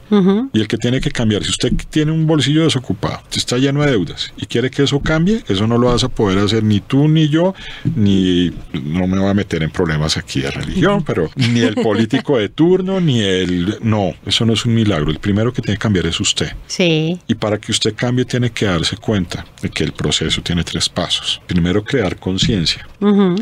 Y 0.53 0.59
el 0.59 0.67
que 0.67 0.77
tiene 0.77 1.01
que 1.01 1.09
cambiar, 1.09 1.43
si 1.43 1.49
usted 1.49 1.73
tiene 1.89 2.11
un 2.11 2.27
bolsillo 2.27 2.63
desocupado, 2.63 3.21
está 3.35 3.57
lleno 3.57 3.81
de 3.81 3.91
deudas 3.91 4.31
y 4.37 4.45
quiere 4.45 4.69
que 4.69 4.83
eso 4.83 4.99
cambie, 4.99 5.43
eso 5.47 5.65
no 5.65 5.77
lo 5.77 5.87
vas 5.87 6.03
a 6.03 6.09
poder 6.09 6.37
hacer 6.37 6.63
ni 6.63 6.79
tú 6.79 7.07
ni 7.07 7.27
yo, 7.27 7.55
ni 7.95 8.51
no 8.73 9.07
me 9.07 9.17
voy 9.19 9.29
a 9.29 9.33
meter 9.33 9.63
en 9.63 9.71
problemas 9.71 10.15
aquí 10.15 10.41
de 10.41 10.51
religión, 10.51 11.03
pero 11.03 11.29
ni 11.35 11.61
el 11.61 11.75
político 11.75 12.37
de 12.37 12.49
turno, 12.49 12.99
ni 12.99 13.21
el... 13.21 13.77
No, 13.81 14.13
eso 14.25 14.45
no 14.45 14.53
es 14.53 14.65
un 14.65 14.75
milagro. 14.75 15.09
El 15.09 15.19
primero 15.19 15.51
que 15.51 15.61
tiene 15.61 15.77
que 15.77 15.81
cambiar 15.81 16.05
es 16.05 16.19
usted. 16.19 16.51
Sí. 16.67 17.19
Y 17.27 17.35
para 17.35 17.57
que 17.57 17.71
usted 17.71 17.95
cambie 17.95 18.25
tiene 18.25 18.51
que 18.51 18.65
darse 18.65 18.97
cuenta 18.97 19.45
de 19.61 19.69
que 19.69 19.83
el 19.83 19.93
proceso 19.93 20.41
tiene 20.41 20.63
tres 20.63 20.87
pasos. 20.87 21.41
Primero, 21.47 21.83
crear 21.83 22.17
conciencia. 22.17 22.87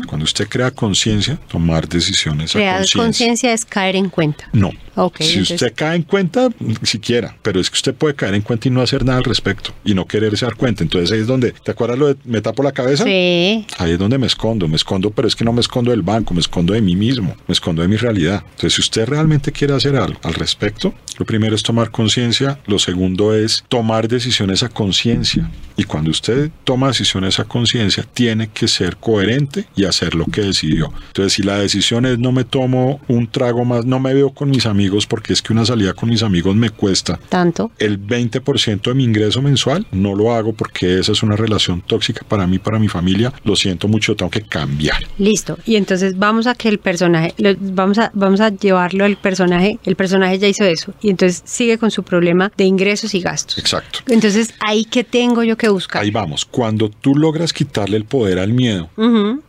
Cuando 0.06 0.24
usted 0.24 0.48
crea 0.48 0.70
conciencia, 0.70 1.38
tomar 1.48 1.88
decisiones 1.88 2.50
a 2.54 2.58
Crear 2.58 2.84
conciencia. 2.94 3.52
es 3.52 3.64
caer 3.64 3.96
en 3.96 4.08
cuenta. 4.08 4.48
No. 4.52 4.70
Ok, 4.98 5.18
si 5.18 5.24
entonces- 5.32 5.50
usted 5.62 5.72
cae 5.76 5.96
en 5.96 6.02
cuenta, 6.04 6.48
siquiera, 6.82 7.36
pero 7.42 7.60
es 7.60 7.68
que 7.68 7.74
usted 7.74 7.94
puede 7.94 8.14
caer 8.14 8.34
en 8.34 8.40
cuenta 8.42 8.68
y 8.68 8.70
no 8.70 8.80
hacer 8.80 9.04
nada 9.04 9.18
al 9.18 9.24
respecto 9.24 9.72
y 9.84 9.92
no 9.94 10.06
quererse 10.06 10.46
dar 10.46 10.54
cuenta. 10.56 10.82
Entonces 10.82 11.12
ahí 11.12 11.20
es 11.20 11.26
donde, 11.26 11.52
¿te 11.52 11.70
acuerdas 11.72 11.98
lo 11.98 12.06
de 12.08 12.16
me 12.24 12.40
tapo 12.40 12.62
la 12.62 12.72
cabeza? 12.72 13.04
Sí. 13.04 13.66
Ahí 13.78 13.92
es 13.92 13.98
donde 13.98 14.16
me 14.18 14.26
escondo, 14.26 14.68
me 14.68 14.76
escondo, 14.76 15.10
pero 15.10 15.28
es 15.28 15.36
que 15.36 15.44
no 15.44 15.52
me 15.52 15.60
escondo 15.60 15.90
del 15.90 16.02
banco, 16.02 16.32
me 16.32 16.40
escondo 16.40 16.72
de 16.72 16.80
mí 16.80 16.96
mismo, 16.96 17.36
me 17.46 17.52
escondo 17.52 17.82
de 17.82 17.88
mi 17.88 17.96
realidad. 17.96 18.42
Entonces, 18.52 18.74
si 18.74 18.80
usted 18.80 19.06
realmente 19.06 19.52
quiere 19.52 19.74
hacer 19.74 19.96
algo 19.96 20.18
al 20.22 20.34
respecto, 20.34 20.94
lo 21.18 21.26
primero 21.26 21.54
es 21.54 21.62
tomar 21.62 21.90
conciencia, 21.90 22.58
lo 22.66 22.78
segundo 22.78 23.34
es 23.34 23.64
tomar 23.68 24.08
decisiones 24.08 24.62
a 24.62 24.68
conciencia. 24.70 25.50
Y 25.76 25.84
cuando 25.84 26.10
usted 26.10 26.50
toma 26.64 26.88
decisiones 26.88 27.38
a 27.38 27.44
conciencia, 27.44 28.02
tiene 28.14 28.48
que 28.48 28.66
ser 28.66 28.96
coherente 28.96 29.55
y 29.76 29.84
hacer 29.84 30.14
lo 30.14 30.24
que 30.26 30.42
decidió. 30.42 30.92
Entonces, 31.08 31.32
si 31.32 31.42
la 31.42 31.58
decisión 31.58 32.06
es 32.06 32.18
no 32.18 32.32
me 32.32 32.44
tomo 32.44 33.00
un 33.08 33.26
trago 33.30 33.64
más, 33.64 33.84
no 33.84 33.98
me 34.00 34.12
veo 34.14 34.30
con 34.30 34.50
mis 34.50 34.66
amigos 34.66 35.06
porque 35.06 35.32
es 35.32 35.42
que 35.42 35.52
una 35.52 35.64
salida 35.64 35.92
con 35.94 36.08
mis 36.08 36.22
amigos 36.22 36.54
me 36.56 36.70
cuesta 36.70 37.18
Tanto. 37.28 37.70
el 37.78 37.98
20% 38.00 38.82
de 38.82 38.94
mi 38.94 39.04
ingreso 39.04 39.42
mensual, 39.42 39.86
no 39.92 40.14
lo 40.14 40.32
hago 40.34 40.52
porque 40.52 40.98
esa 40.98 41.12
es 41.12 41.22
una 41.22 41.36
relación 41.36 41.80
tóxica 41.80 42.24
para 42.28 42.46
mí, 42.46 42.58
para 42.58 42.78
mi 42.78 42.88
familia. 42.88 43.32
Lo 43.44 43.56
siento 43.56 43.88
mucho, 43.88 44.16
tengo 44.16 44.30
que 44.30 44.42
cambiar. 44.42 45.06
Listo. 45.18 45.58
Y 45.66 45.76
entonces 45.76 46.18
vamos 46.18 46.46
a 46.46 46.54
que 46.54 46.68
el 46.68 46.78
personaje, 46.78 47.34
lo- 47.38 47.54
vamos 47.58 47.98
a, 47.98 48.10
vamos 48.14 48.40
a 48.40 48.50
llevarlo 48.50 49.04
al 49.04 49.16
personaje. 49.16 49.78
El 49.84 49.96
personaje 49.96 50.38
ya 50.38 50.48
hizo 50.48 50.64
eso. 50.64 50.92
Y 51.02 51.10
entonces 51.10 51.42
sigue 51.44 51.78
con 51.78 51.90
su 51.90 52.02
problema 52.02 52.52
de 52.56 52.64
ingresos 52.64 53.14
y 53.14 53.20
gastos. 53.20 53.58
Exacto. 53.58 54.00
Entonces, 54.08 54.54
ahí 54.60 54.84
que 54.84 55.04
tengo 55.04 55.42
yo 55.42 55.56
que 55.56 55.68
buscar. 55.68 56.02
Ahí 56.02 56.10
vamos. 56.10 56.44
Cuando 56.44 56.88
tú 56.90 57.14
logras 57.14 57.52
quitarle 57.52 57.96
el 57.96 58.04
poder 58.04 58.38
al 58.38 58.52
miedo. 58.52 58.88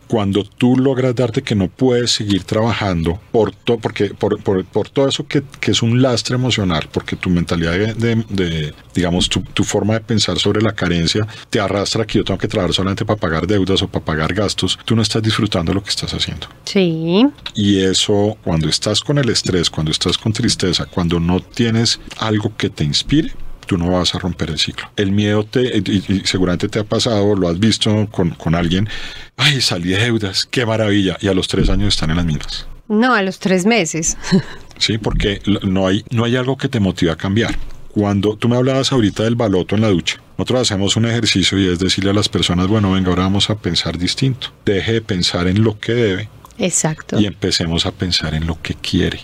Cuando 0.08 0.44
tú 0.44 0.78
logras 0.78 1.14
darte 1.16 1.42
que 1.42 1.54
no 1.56 1.68
puedes 1.68 2.12
seguir 2.12 2.44
trabajando 2.44 3.20
por, 3.32 3.52
to- 3.54 3.78
porque, 3.78 4.06
por, 4.12 4.42
por- 4.42 4.64
por 4.66 4.90
todo 4.90 5.08
eso 5.08 5.28
que, 5.28 5.44
que 5.60 5.72
es 5.72 5.82
un 5.82 6.02
lastre 6.02 6.36
emocional, 6.36 6.88
porque 6.92 7.16
tu 7.16 7.30
mentalidad 7.30 7.74
de, 7.74 7.94
de- 7.94 8.26
de, 8.30 8.74
digamos, 8.96 9.30
tu, 9.30 9.42
tu 9.42 9.64
forma 9.64 9.94
de 9.96 10.00
pensar 10.02 10.40
sobre 10.40 10.62
la 10.62 10.72
carencia 10.74 11.28
te 11.50 11.60
arrastra 11.60 12.06
que 12.06 12.20
yo 12.20 12.24
tengo 12.24 12.38
que 12.38 12.48
trabajar 12.48 12.74
solamente 12.74 13.06
para 13.06 13.20
pagar 13.20 13.46
deudas 13.48 13.82
o 13.82 13.88
para 13.88 14.04
pagar 14.06 14.34
gastos, 14.34 14.80
tú 14.86 14.96
no 14.96 15.02
estás 15.02 15.22
disfrutando 15.22 15.74
lo 15.74 15.84
que 15.84 15.90
estás 15.90 16.14
haciendo. 16.14 16.48
Sí. 16.66 17.26
Y 17.56 17.80
eso, 17.80 18.38
cuando 18.44 18.70
estás 18.70 19.02
con 19.02 19.18
el 19.18 19.30
estrés, 19.30 19.70
cuando 19.70 19.92
estás 19.92 20.18
con 20.18 20.32
tristeza, 20.34 20.86
cuando 20.86 21.20
no 21.20 21.40
tienes 21.42 22.00
algo 22.18 22.54
que 22.56 22.70
te 22.70 22.84
inspire, 22.84 23.32
tú 23.68 23.78
no 23.78 23.92
vas 23.92 24.16
a 24.16 24.20
romper 24.20 24.50
el 24.50 24.58
ciclo. 24.58 24.90
El 24.96 25.12
miedo 25.12 25.44
te, 25.44 25.78
y, 25.78 26.04
y 26.08 26.22
seguramente 26.26 26.68
te 26.70 26.80
ha 26.80 26.84
pasado, 26.84 27.36
lo 27.36 27.48
has 27.48 27.60
visto 27.60 28.08
con, 28.12 28.32
con 28.32 28.56
alguien, 28.56 28.90
ay, 29.36 29.62
salí 29.62 29.90
de 29.90 30.00
deudas, 30.00 30.48
qué 30.50 30.66
maravilla, 30.66 31.18
y 31.22 31.28
a 31.28 31.34
los 31.34 31.48
tres 31.48 31.70
años 31.70 31.94
están 31.94 32.10
en 32.10 32.18
las 32.18 32.26
mismas. 32.26 32.66
No, 32.88 33.14
a 33.14 33.22
los 33.22 33.40
tres 33.40 33.66
meses. 33.66 34.18
Sí, 34.80 35.00
porque 35.00 35.42
no 35.64 35.88
hay, 35.88 36.04
no 36.12 36.24
hay 36.24 36.36
algo 36.36 36.56
que 36.56 36.70
te 36.70 36.80
motive 36.80 37.10
a 37.10 37.16
cambiar. 37.16 37.58
Cuando 37.90 38.36
tú 38.36 38.48
me 38.48 38.58
hablabas 38.58 38.92
ahorita 38.92 39.24
del 39.24 39.34
baloto 39.36 39.74
en 39.74 39.82
la 39.82 39.90
ducha, 39.90 40.22
nosotros 40.38 40.62
hacemos 40.62 40.96
un 40.96 41.06
ejercicio 41.08 41.58
y 41.58 41.68
es 41.68 41.80
decirle 41.80 42.12
a 42.12 42.14
las 42.14 42.30
personas, 42.30 42.68
bueno, 42.68 42.92
venga, 42.92 43.10
ahora 43.10 43.24
vamos 43.24 43.50
a 43.50 43.56
pensar 43.56 43.98
distinto. 43.98 44.50
Deje 44.66 44.94
de 44.94 45.02
pensar 45.02 45.48
en 45.48 45.64
lo 45.64 45.80
que 45.80 45.94
debe 45.94 46.30
Exacto. 46.60 47.20
y 47.20 47.26
empecemos 47.26 47.88
a 47.88 47.92
pensar 47.92 48.36
en 48.36 48.46
lo 48.46 48.62
que 48.62 48.76
quiere. 48.76 49.22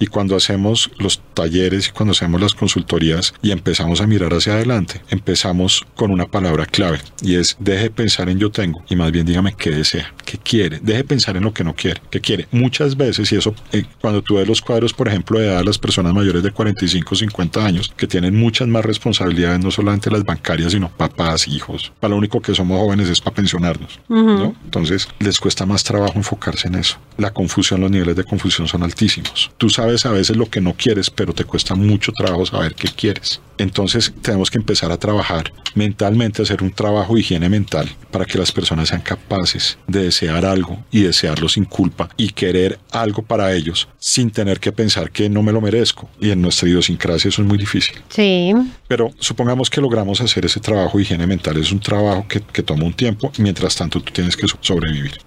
Y 0.00 0.06
cuando 0.06 0.34
hacemos 0.34 0.90
los 0.98 1.20
talleres 1.36 1.88
y 1.88 1.90
cuando 1.92 2.12
hacemos 2.12 2.40
las 2.40 2.54
consultorías 2.54 3.34
y 3.42 3.50
empezamos 3.52 4.00
a 4.00 4.06
mirar 4.06 4.32
hacia 4.32 4.54
adelante, 4.54 5.02
empezamos 5.10 5.84
con 5.94 6.10
una 6.10 6.26
palabra 6.26 6.66
clave 6.66 6.98
y 7.22 7.36
es 7.36 7.56
deje 7.60 7.84
de 7.84 7.90
pensar 7.90 8.28
en 8.28 8.38
yo 8.38 8.50
tengo 8.50 8.82
y 8.88 8.96
más 8.96 9.12
bien 9.12 9.26
dígame 9.26 9.54
qué 9.54 9.70
desea, 9.70 10.12
qué 10.24 10.38
quiere, 10.38 10.80
deje 10.82 10.98
de 10.98 11.04
pensar 11.04 11.36
en 11.36 11.44
lo 11.44 11.52
que 11.52 11.62
no 11.62 11.74
quiere, 11.74 12.00
qué 12.10 12.20
quiere. 12.20 12.48
Muchas 12.50 12.96
veces, 12.96 13.30
y 13.30 13.36
eso 13.36 13.54
eh, 13.72 13.84
cuando 14.00 14.22
tú 14.22 14.36
ves 14.36 14.48
los 14.48 14.62
cuadros, 14.62 14.94
por 14.94 15.08
ejemplo, 15.08 15.38
de 15.38 15.46
edad 15.46 15.58
de 15.58 15.64
las 15.64 15.78
personas 15.78 16.14
mayores 16.14 16.42
de 16.42 16.50
45, 16.50 17.14
50 17.14 17.64
años, 17.64 17.92
que 17.96 18.06
tienen 18.06 18.34
muchas 18.34 18.66
más 18.66 18.84
responsabilidades, 18.84 19.62
no 19.62 19.70
solamente 19.70 20.10
las 20.10 20.24
bancarias, 20.24 20.72
sino 20.72 20.88
papás, 20.88 21.46
hijos. 21.48 21.92
Para 22.00 22.12
lo 22.12 22.16
único 22.16 22.40
que 22.40 22.54
somos 22.54 22.80
jóvenes 22.80 23.10
es 23.10 23.20
para 23.20 23.36
pensionarnos. 23.36 24.00
¿no? 24.08 24.54
Entonces 24.64 25.08
les 25.18 25.38
cuesta 25.38 25.66
más 25.66 25.84
trabajo 25.84 26.14
enfocarse 26.16 26.68
en 26.68 26.76
eso. 26.76 26.98
La 27.18 27.32
confusión, 27.32 27.80
los 27.80 27.90
niveles 27.90 28.16
de 28.16 28.24
confusión 28.24 28.66
son 28.68 28.82
altísimos. 28.82 29.50
Tú 29.58 29.68
sabes 29.68 30.06
a 30.06 30.12
veces 30.12 30.36
lo 30.36 30.46
que 30.46 30.60
no 30.60 30.74
quieres, 30.74 31.10
pero 31.10 31.25
te 31.32 31.44
cuesta 31.44 31.74
mucho 31.74 32.12
trabajo 32.12 32.46
saber 32.46 32.74
qué 32.74 32.88
quieres. 32.88 33.40
Entonces 33.58 34.12
tenemos 34.22 34.50
que 34.50 34.58
empezar 34.58 34.90
a 34.92 34.96
trabajar 34.96 35.52
mentalmente, 35.74 36.42
hacer 36.42 36.62
un 36.62 36.70
trabajo 36.72 37.14
de 37.14 37.20
higiene 37.20 37.48
mental 37.48 37.88
para 38.10 38.24
que 38.24 38.38
las 38.38 38.50
personas 38.50 38.88
sean 38.88 39.02
capaces 39.02 39.78
de 39.86 40.04
desear 40.04 40.44
algo 40.46 40.82
y 40.90 41.02
desearlo 41.02 41.48
sin 41.48 41.64
culpa 41.64 42.08
y 42.16 42.30
querer 42.30 42.78
algo 42.90 43.22
para 43.22 43.52
ellos 43.54 43.88
sin 43.98 44.30
tener 44.30 44.58
que 44.60 44.72
pensar 44.72 45.10
que 45.10 45.28
no 45.28 45.42
me 45.42 45.52
lo 45.52 45.60
merezco. 45.60 46.08
Y 46.20 46.30
en 46.30 46.40
nuestra 46.40 46.68
idiosincrasia 46.68 47.28
eso 47.28 47.42
es 47.42 47.48
muy 47.48 47.58
difícil. 47.58 47.96
Sí. 48.08 48.52
Pero 48.88 49.10
supongamos 49.18 49.68
que 49.68 49.80
logramos 49.80 50.20
hacer 50.20 50.46
ese 50.46 50.60
trabajo 50.60 50.96
de 50.96 51.02
higiene 51.04 51.26
mental. 51.26 51.56
Es 51.58 51.72
un 51.72 51.80
trabajo 51.80 52.24
que, 52.28 52.40
que 52.40 52.62
toma 52.62 52.84
un 52.84 52.92
tiempo. 52.94 53.32
Mientras 53.38 53.74
tanto, 53.76 54.00
tú 54.00 54.12
tienes 54.12 54.36
que 54.36 54.46
so- 54.46 54.58
sobrevivir. 54.60 55.18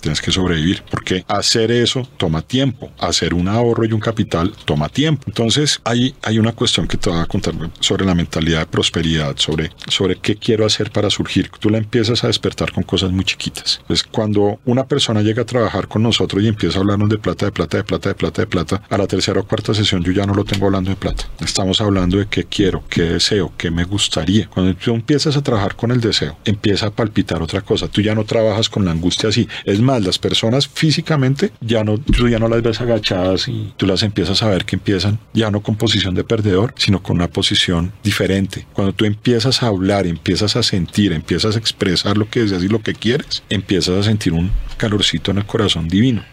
Tienes 0.00 0.20
que 0.20 0.30
sobrevivir 0.32 0.82
porque 0.90 1.24
hacer 1.28 1.70
eso 1.72 2.08
toma 2.16 2.40
tiempo. 2.42 2.90
Hacer 2.98 3.34
un 3.34 3.48
ahorro 3.48 3.84
y 3.84 3.92
un 3.92 4.00
capital 4.00 4.52
toma 4.64 4.88
tiempo. 4.88 5.24
Entonces, 5.26 5.80
hay, 5.84 6.14
hay 6.22 6.38
una 6.38 6.52
cuestión 6.52 6.86
que 6.86 6.96
te 6.96 7.10
voy 7.10 7.18
a 7.18 7.26
contar 7.26 7.54
sobre 7.80 8.04
la 8.04 8.14
mentalidad 8.14 8.60
de 8.60 8.66
prosperidad, 8.66 9.36
sobre, 9.36 9.70
sobre 9.88 10.16
qué 10.16 10.36
quiero 10.36 10.66
hacer 10.66 10.90
para 10.90 11.10
surgir. 11.10 11.50
Tú 11.60 11.70
la 11.70 11.78
empiezas 11.78 12.24
a 12.24 12.26
despertar 12.26 12.72
con 12.72 12.84
cosas 12.84 13.10
muy 13.12 13.24
chiquitas. 13.24 13.80
Es 13.88 14.02
cuando 14.02 14.58
una 14.64 14.86
persona 14.86 15.22
llega 15.22 15.42
a 15.42 15.46
trabajar 15.46 15.88
con 15.88 16.02
nosotros 16.02 16.42
y 16.42 16.48
empieza 16.48 16.78
a 16.78 16.80
hablarnos 16.80 17.08
de 17.08 17.18
plata, 17.18 17.46
de 17.46 17.52
plata, 17.52 17.76
de 17.76 17.84
plata, 17.84 18.08
de 18.08 18.14
plata, 18.14 18.42
de 18.42 18.46
plata, 18.46 18.82
a 18.88 18.98
la 18.98 19.06
tercera 19.06 19.40
o 19.40 19.44
cuarta 19.46 19.74
sesión 19.74 20.02
yo 20.02 20.12
ya 20.12 20.26
no 20.26 20.34
lo 20.34 20.44
tengo 20.44 20.66
hablando 20.66 20.90
de 20.90 20.96
plata. 20.96 21.24
Estamos 21.40 21.80
hablando 21.80 22.18
de 22.18 22.26
qué 22.26 22.44
quiero, 22.44 22.82
qué 22.88 23.02
deseo, 23.02 23.52
qué 23.56 23.70
me 23.70 23.84
gustaría. 23.84 24.48
Cuando 24.48 24.74
tú 24.74 24.94
empiezas 24.94 25.36
a 25.36 25.42
trabajar 25.42 25.76
con 25.76 25.90
el 25.90 26.00
deseo, 26.00 26.36
empieza 26.44 26.86
a 26.86 26.90
palpitar 26.90 27.42
otra 27.42 27.60
cosa. 27.60 27.88
Tú 27.88 28.00
ya 28.00 28.14
no 28.14 28.24
trabajas 28.24 28.68
con 28.68 28.84
la 28.84 28.90
angustia 28.90 29.28
así. 29.28 29.48
Es 29.64 29.80
más, 29.80 30.02
las 30.02 30.18
personas 30.18 30.68
físicamente 30.68 31.52
ya 31.60 31.84
no, 31.84 31.98
tú 31.98 32.28
ya 32.28 32.38
no 32.38 32.48
las 32.48 32.62
ves 32.62 32.80
agachadas 32.80 33.48
y 33.48 33.72
tú 33.76 33.86
las 33.86 34.02
empiezas 34.02 34.42
a 34.42 34.48
ver 34.48 34.64
que 34.64 34.76
empiezan 34.76 35.18
ya 35.32 35.50
no 35.50 35.62
con 35.62 35.76
posición 35.76 36.14
de 36.14 36.24
perdedor, 36.24 36.74
sino 36.76 37.02
con 37.02 37.16
una 37.16 37.28
posición 37.28 37.59
diferente. 38.02 38.66
Cuando 38.72 38.92
tú 38.92 39.04
empiezas 39.04 39.62
a 39.62 39.66
hablar, 39.66 40.06
empiezas 40.06 40.56
a 40.56 40.62
sentir, 40.62 41.12
empiezas 41.12 41.56
a 41.56 41.58
expresar 41.58 42.16
lo 42.16 42.28
que 42.28 42.40
deseas 42.40 42.62
y 42.62 42.68
lo 42.68 42.82
que 42.82 42.94
quieres, 42.94 43.42
empiezas 43.50 43.98
a 43.98 44.02
sentir 44.02 44.32
un 44.32 44.50
calorcito 44.80 45.30
en 45.30 45.38
el 45.38 45.44
corazón 45.44 45.88
divino. 45.88 46.24